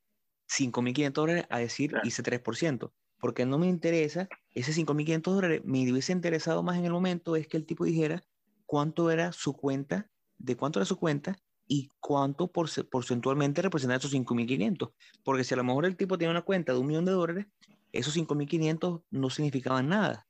[0.48, 2.94] 5.500 dólares a decir hice 3%.
[3.26, 7.48] Porque no me interesa, ese 5.500 dólares me hubiese interesado más en el momento es
[7.48, 8.22] que el tipo dijera
[8.68, 11.36] cuánto era su cuenta, de cuánto era su cuenta
[11.68, 14.94] y cuánto porcentualmente representaba esos 5.500.
[15.24, 17.48] Porque si a lo mejor el tipo tiene una cuenta de un millón de dólares,
[17.92, 20.28] esos 5.500 no significaban nada.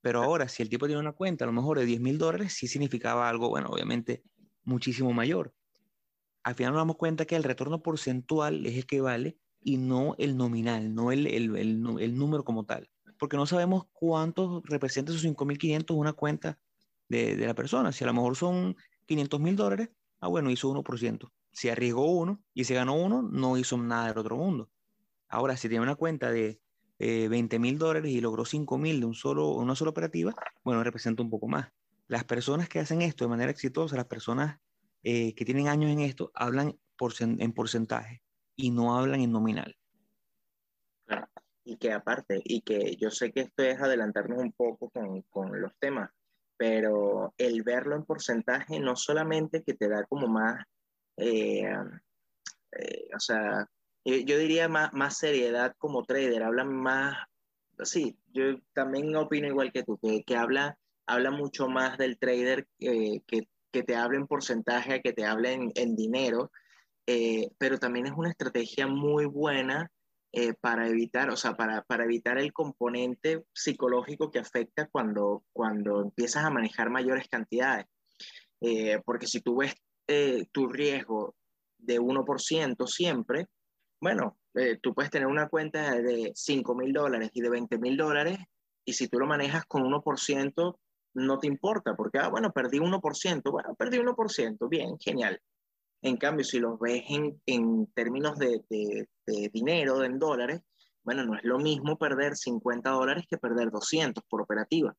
[0.00, 2.54] Pero ahora, si el tipo tiene una cuenta a lo mejor de 10 mil dólares,
[2.54, 4.24] sí significaba algo, bueno, obviamente
[4.64, 5.54] muchísimo mayor.
[6.42, 10.14] Al final nos damos cuenta que el retorno porcentual es el que vale y no
[10.18, 12.88] el nominal, no el, el, el, número como tal.
[13.18, 16.58] Porque no sabemos cuánto representa esos 5.500 una cuenta
[17.08, 17.92] de, de, la persona.
[17.92, 19.90] Si a lo mejor son 500 mil dólares,
[20.20, 21.30] ah, bueno, hizo 1%.
[21.50, 24.70] Si arriesgó uno y se ganó uno, no hizo nada del otro mundo.
[25.28, 26.60] Ahora, si tiene una cuenta de
[26.98, 30.82] 20 eh, mil dólares y logró 5 mil de un solo, una sola operativa, bueno,
[30.84, 31.72] representa un poco más.
[32.06, 34.58] Las personas que hacen esto de manera exitosa, las personas
[35.02, 38.22] eh, que tienen años en esto, hablan por, en porcentaje
[38.58, 39.74] y no hablan en nominal.
[41.06, 41.28] Claro.
[41.64, 45.60] Y que aparte, y que yo sé que esto es adelantarnos un poco con, con
[45.60, 46.10] los temas,
[46.56, 50.64] pero el verlo en porcentaje no solamente que te da como más,
[51.16, 51.64] eh,
[53.14, 53.66] o sea,
[54.04, 57.16] eh, yo diría más, más seriedad como trader, hablan más,
[57.84, 62.66] sí, yo también opino igual que tú, que, que habla, habla mucho más del trader
[62.80, 66.50] eh, que, que te hable en porcentaje, que te hable en, dinero,
[67.08, 69.90] eh, pero también es una estrategia muy buena
[70.60, 76.44] para evitar, o sea, para, para, evitar el componente psicológico que afecta cuando, cuando empiezas
[76.44, 77.86] a manejar mayores cantidades.
[79.06, 79.74] porque si tú ves
[80.52, 81.34] tu riesgo
[81.78, 83.46] de 1% siempre,
[84.00, 87.96] bueno, eh, tú puedes tener una cuenta de 5 mil dólares y de 20 mil
[87.96, 88.38] dólares
[88.84, 90.78] y si tú lo manejas con 1%,
[91.14, 95.40] no te importa, porque, ah, bueno, perdí 1%, bueno, perdí 1%, bien, genial.
[96.02, 100.62] En cambio, si lo ves en, en términos de, de, de, dinero, en dólares,
[101.02, 104.94] bueno, no es lo mismo perder 50 dólares que perder 200 por operativa.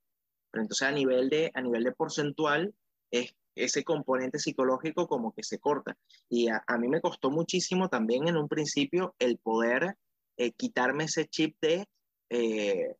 [0.51, 2.73] Pero entonces a nivel de, a nivel de porcentual
[3.11, 5.97] es ese componente psicológico como que se corta.
[6.29, 9.95] Y a, mí me costó muchísimo también en un principio el poder
[10.37, 11.87] eh, quitarme ese chip de,
[12.29, 12.95] eh,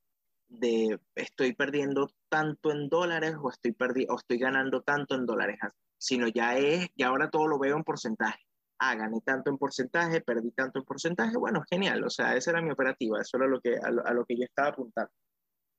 [0.48, 3.76] de estoy perdiendo tanto en dólares o estoy,
[4.10, 5.58] o estoy ganando tanto en dólares,
[6.00, 8.40] sino ya es, y ahora todo lo veo en porcentaje.
[8.80, 12.62] Ah, gané tanto en porcentaje, perdí tanto en porcentaje, bueno, genial, o sea, esa era
[12.62, 15.12] mi operativa, eso era lo que, a, lo, que yo estaba apuntando.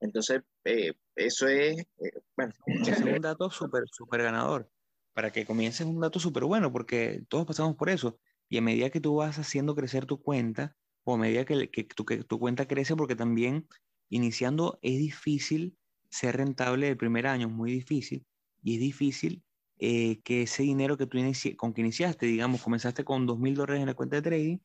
[0.01, 2.53] Entonces, eh, eso es, eh, bueno.
[2.67, 4.71] Es un dato súper, súper ganador,
[5.15, 8.19] para que comiences un dato súper bueno, porque todos pasamos por eso,
[8.51, 11.85] y a medida que tú vas haciendo crecer tu cuenta, o a medida que, que,
[11.85, 13.67] tu, que tu cuenta crece, porque también
[14.11, 15.79] iniciando es difícil
[16.11, 18.27] ser rentable el primer año, es muy difícil,
[18.63, 19.43] y es difícil
[19.83, 21.19] eh, que ese dinero que tú
[21.57, 24.59] con que iniciaste, digamos, comenzaste con dos mil dólares en la cuenta de trading,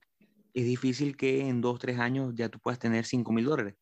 [0.53, 3.75] es difícil que en dos, tres años ya tú puedas tener cinco mil dólares.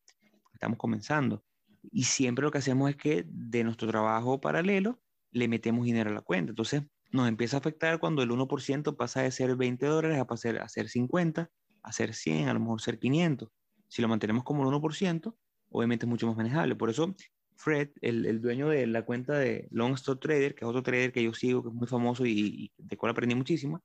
[0.54, 1.44] Estamos comenzando.
[1.92, 6.14] Y siempre lo que hacemos es que de nuestro trabajo paralelo le metemos dinero a
[6.14, 6.52] la cuenta.
[6.52, 10.60] Entonces nos empieza a afectar cuando el 1% pasa de ser 20 dólares a pasar
[10.60, 11.50] a ser 50,
[11.82, 13.50] a ser 100, a lo mejor ser 500.
[13.88, 15.36] Si lo mantenemos como el 1%,
[15.70, 16.76] obviamente es mucho más manejable.
[16.76, 17.16] Por eso
[17.56, 21.12] Fred, el, el, dueño de la cuenta de Long Stock Trader, que es otro trader
[21.12, 23.84] que yo sigo, que es muy famoso y, de cual aprendí muchísimo,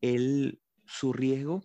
[0.00, 1.62] él, su riesgo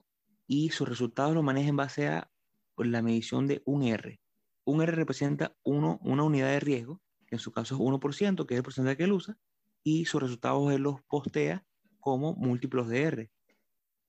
[0.47, 2.29] y sus resultados lo maneja en base a
[2.77, 4.19] la medición de un R.
[4.65, 8.53] Un R representa uno, una unidad de riesgo, que en su caso es 1%, que
[8.53, 9.37] es el porcentaje que él usa,
[9.83, 11.65] y sus resultados él los postea
[11.99, 13.31] como múltiplos de R.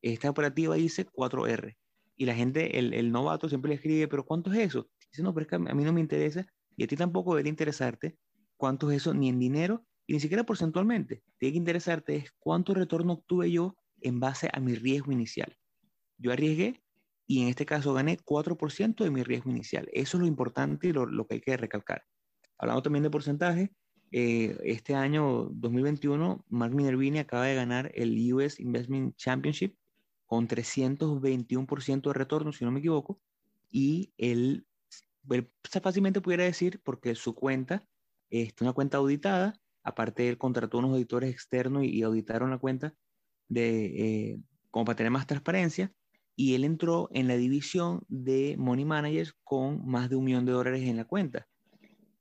[0.03, 1.77] Esta operativa dice 4R.
[2.17, 4.89] Y la gente, el, el novato siempre le escribe, pero ¿cuánto es eso?
[5.11, 6.47] Dice, no, pero es que a mí no me interesa
[6.77, 8.17] y a ti tampoco debería interesarte
[8.57, 11.23] cuánto es eso, ni en dinero, y ni siquiera porcentualmente.
[11.39, 15.57] Tiene que interesarte es cuánto retorno obtuve yo en base a mi riesgo inicial.
[16.19, 16.83] Yo arriesgué
[17.27, 19.89] y en este caso gané 4% de mi riesgo inicial.
[19.93, 22.05] Eso es lo importante y lo, que hay que recalcar.
[22.59, 23.73] Hablando también de porcentaje,
[24.13, 29.75] eh, este año 2021, Mark Minervini acaba de ganar el US Investment Championship
[30.25, 33.21] con 321% de retorno, si no me equivoco,
[33.71, 34.13] y
[35.31, 35.51] él
[35.83, 37.87] fácilmente pudiera decir, porque su cuenta
[38.31, 42.95] es una cuenta auditada, aparte él contrató unos auditores externos y, auditaron la cuenta
[43.49, 43.85] de,
[44.31, 45.93] eh, como para tener más transparencia,
[46.35, 50.53] y él entró en la división de Money Managers con más de un millón de
[50.53, 51.49] dólares en la cuenta.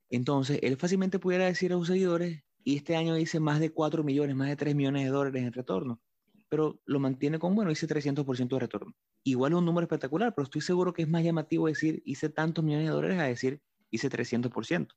[0.09, 4.03] Entonces, él fácilmente pudiera decir a sus seguidores, y este año hice más de 4
[4.03, 6.01] millones, más de 3 millones de dólares en retorno
[6.49, 8.93] pero lo mantiene con, bueno, hice 300% de retorno.
[9.23, 12.63] Igual es un número espectacular, pero estoy seguro que es más llamativo decir hice tantos
[12.63, 14.87] millones de dólares a decir hice 300%.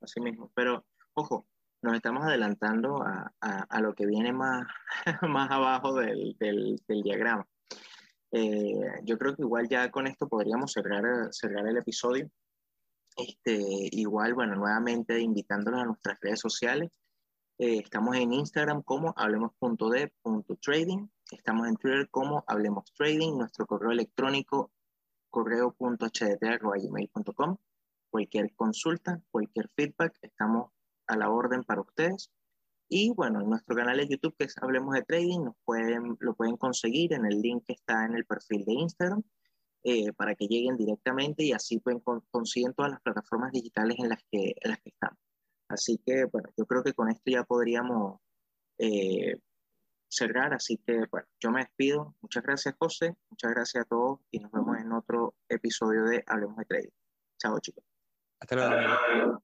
[0.00, 0.84] Así mismo, pero
[1.14, 1.46] ojo,
[1.82, 4.66] nos estamos adelantando a, a, lo que viene más,
[5.22, 7.46] más abajo del, del, diagrama.
[8.32, 12.28] Eh, yo creo que igual ya con esto podríamos cerrar, cerrar el episodio.
[13.16, 13.56] Este,
[13.92, 16.90] igual, bueno, nuevamente invitándolos a nuestras redes sociales.
[17.58, 21.08] Eh, estamos en Instagram como hablemos.de.trading.
[21.30, 23.38] Estamos en Twitter como Hablemos Trading.
[23.38, 24.70] Nuestro correo electrónico
[25.30, 27.56] correo.hdt.gmail.com.
[28.10, 30.70] Cualquier consulta, cualquier feedback, estamos
[31.06, 32.30] a la orden para ustedes.
[32.88, 36.34] Y bueno, en nuestro canal de YouTube que es Hablemos de Trading, nos pueden, lo
[36.34, 39.22] pueden conseguir en el link que está en el perfil de Instagram
[39.82, 44.22] eh, para que lleguen directamente y así pueden conseguir todas las plataformas digitales en las
[44.30, 45.25] que, en las que estamos.
[45.68, 48.20] Así que, bueno, yo creo que con esto ya podríamos
[48.78, 49.40] eh,
[50.08, 50.54] cerrar.
[50.54, 52.14] Así que, bueno, yo me despido.
[52.20, 53.16] Muchas gracias, José.
[53.30, 56.90] Muchas gracias a todos y nos vemos en otro episodio de Hablemos de Trading.
[57.38, 57.84] Chao, chicos.
[58.40, 59.42] Hasta luego.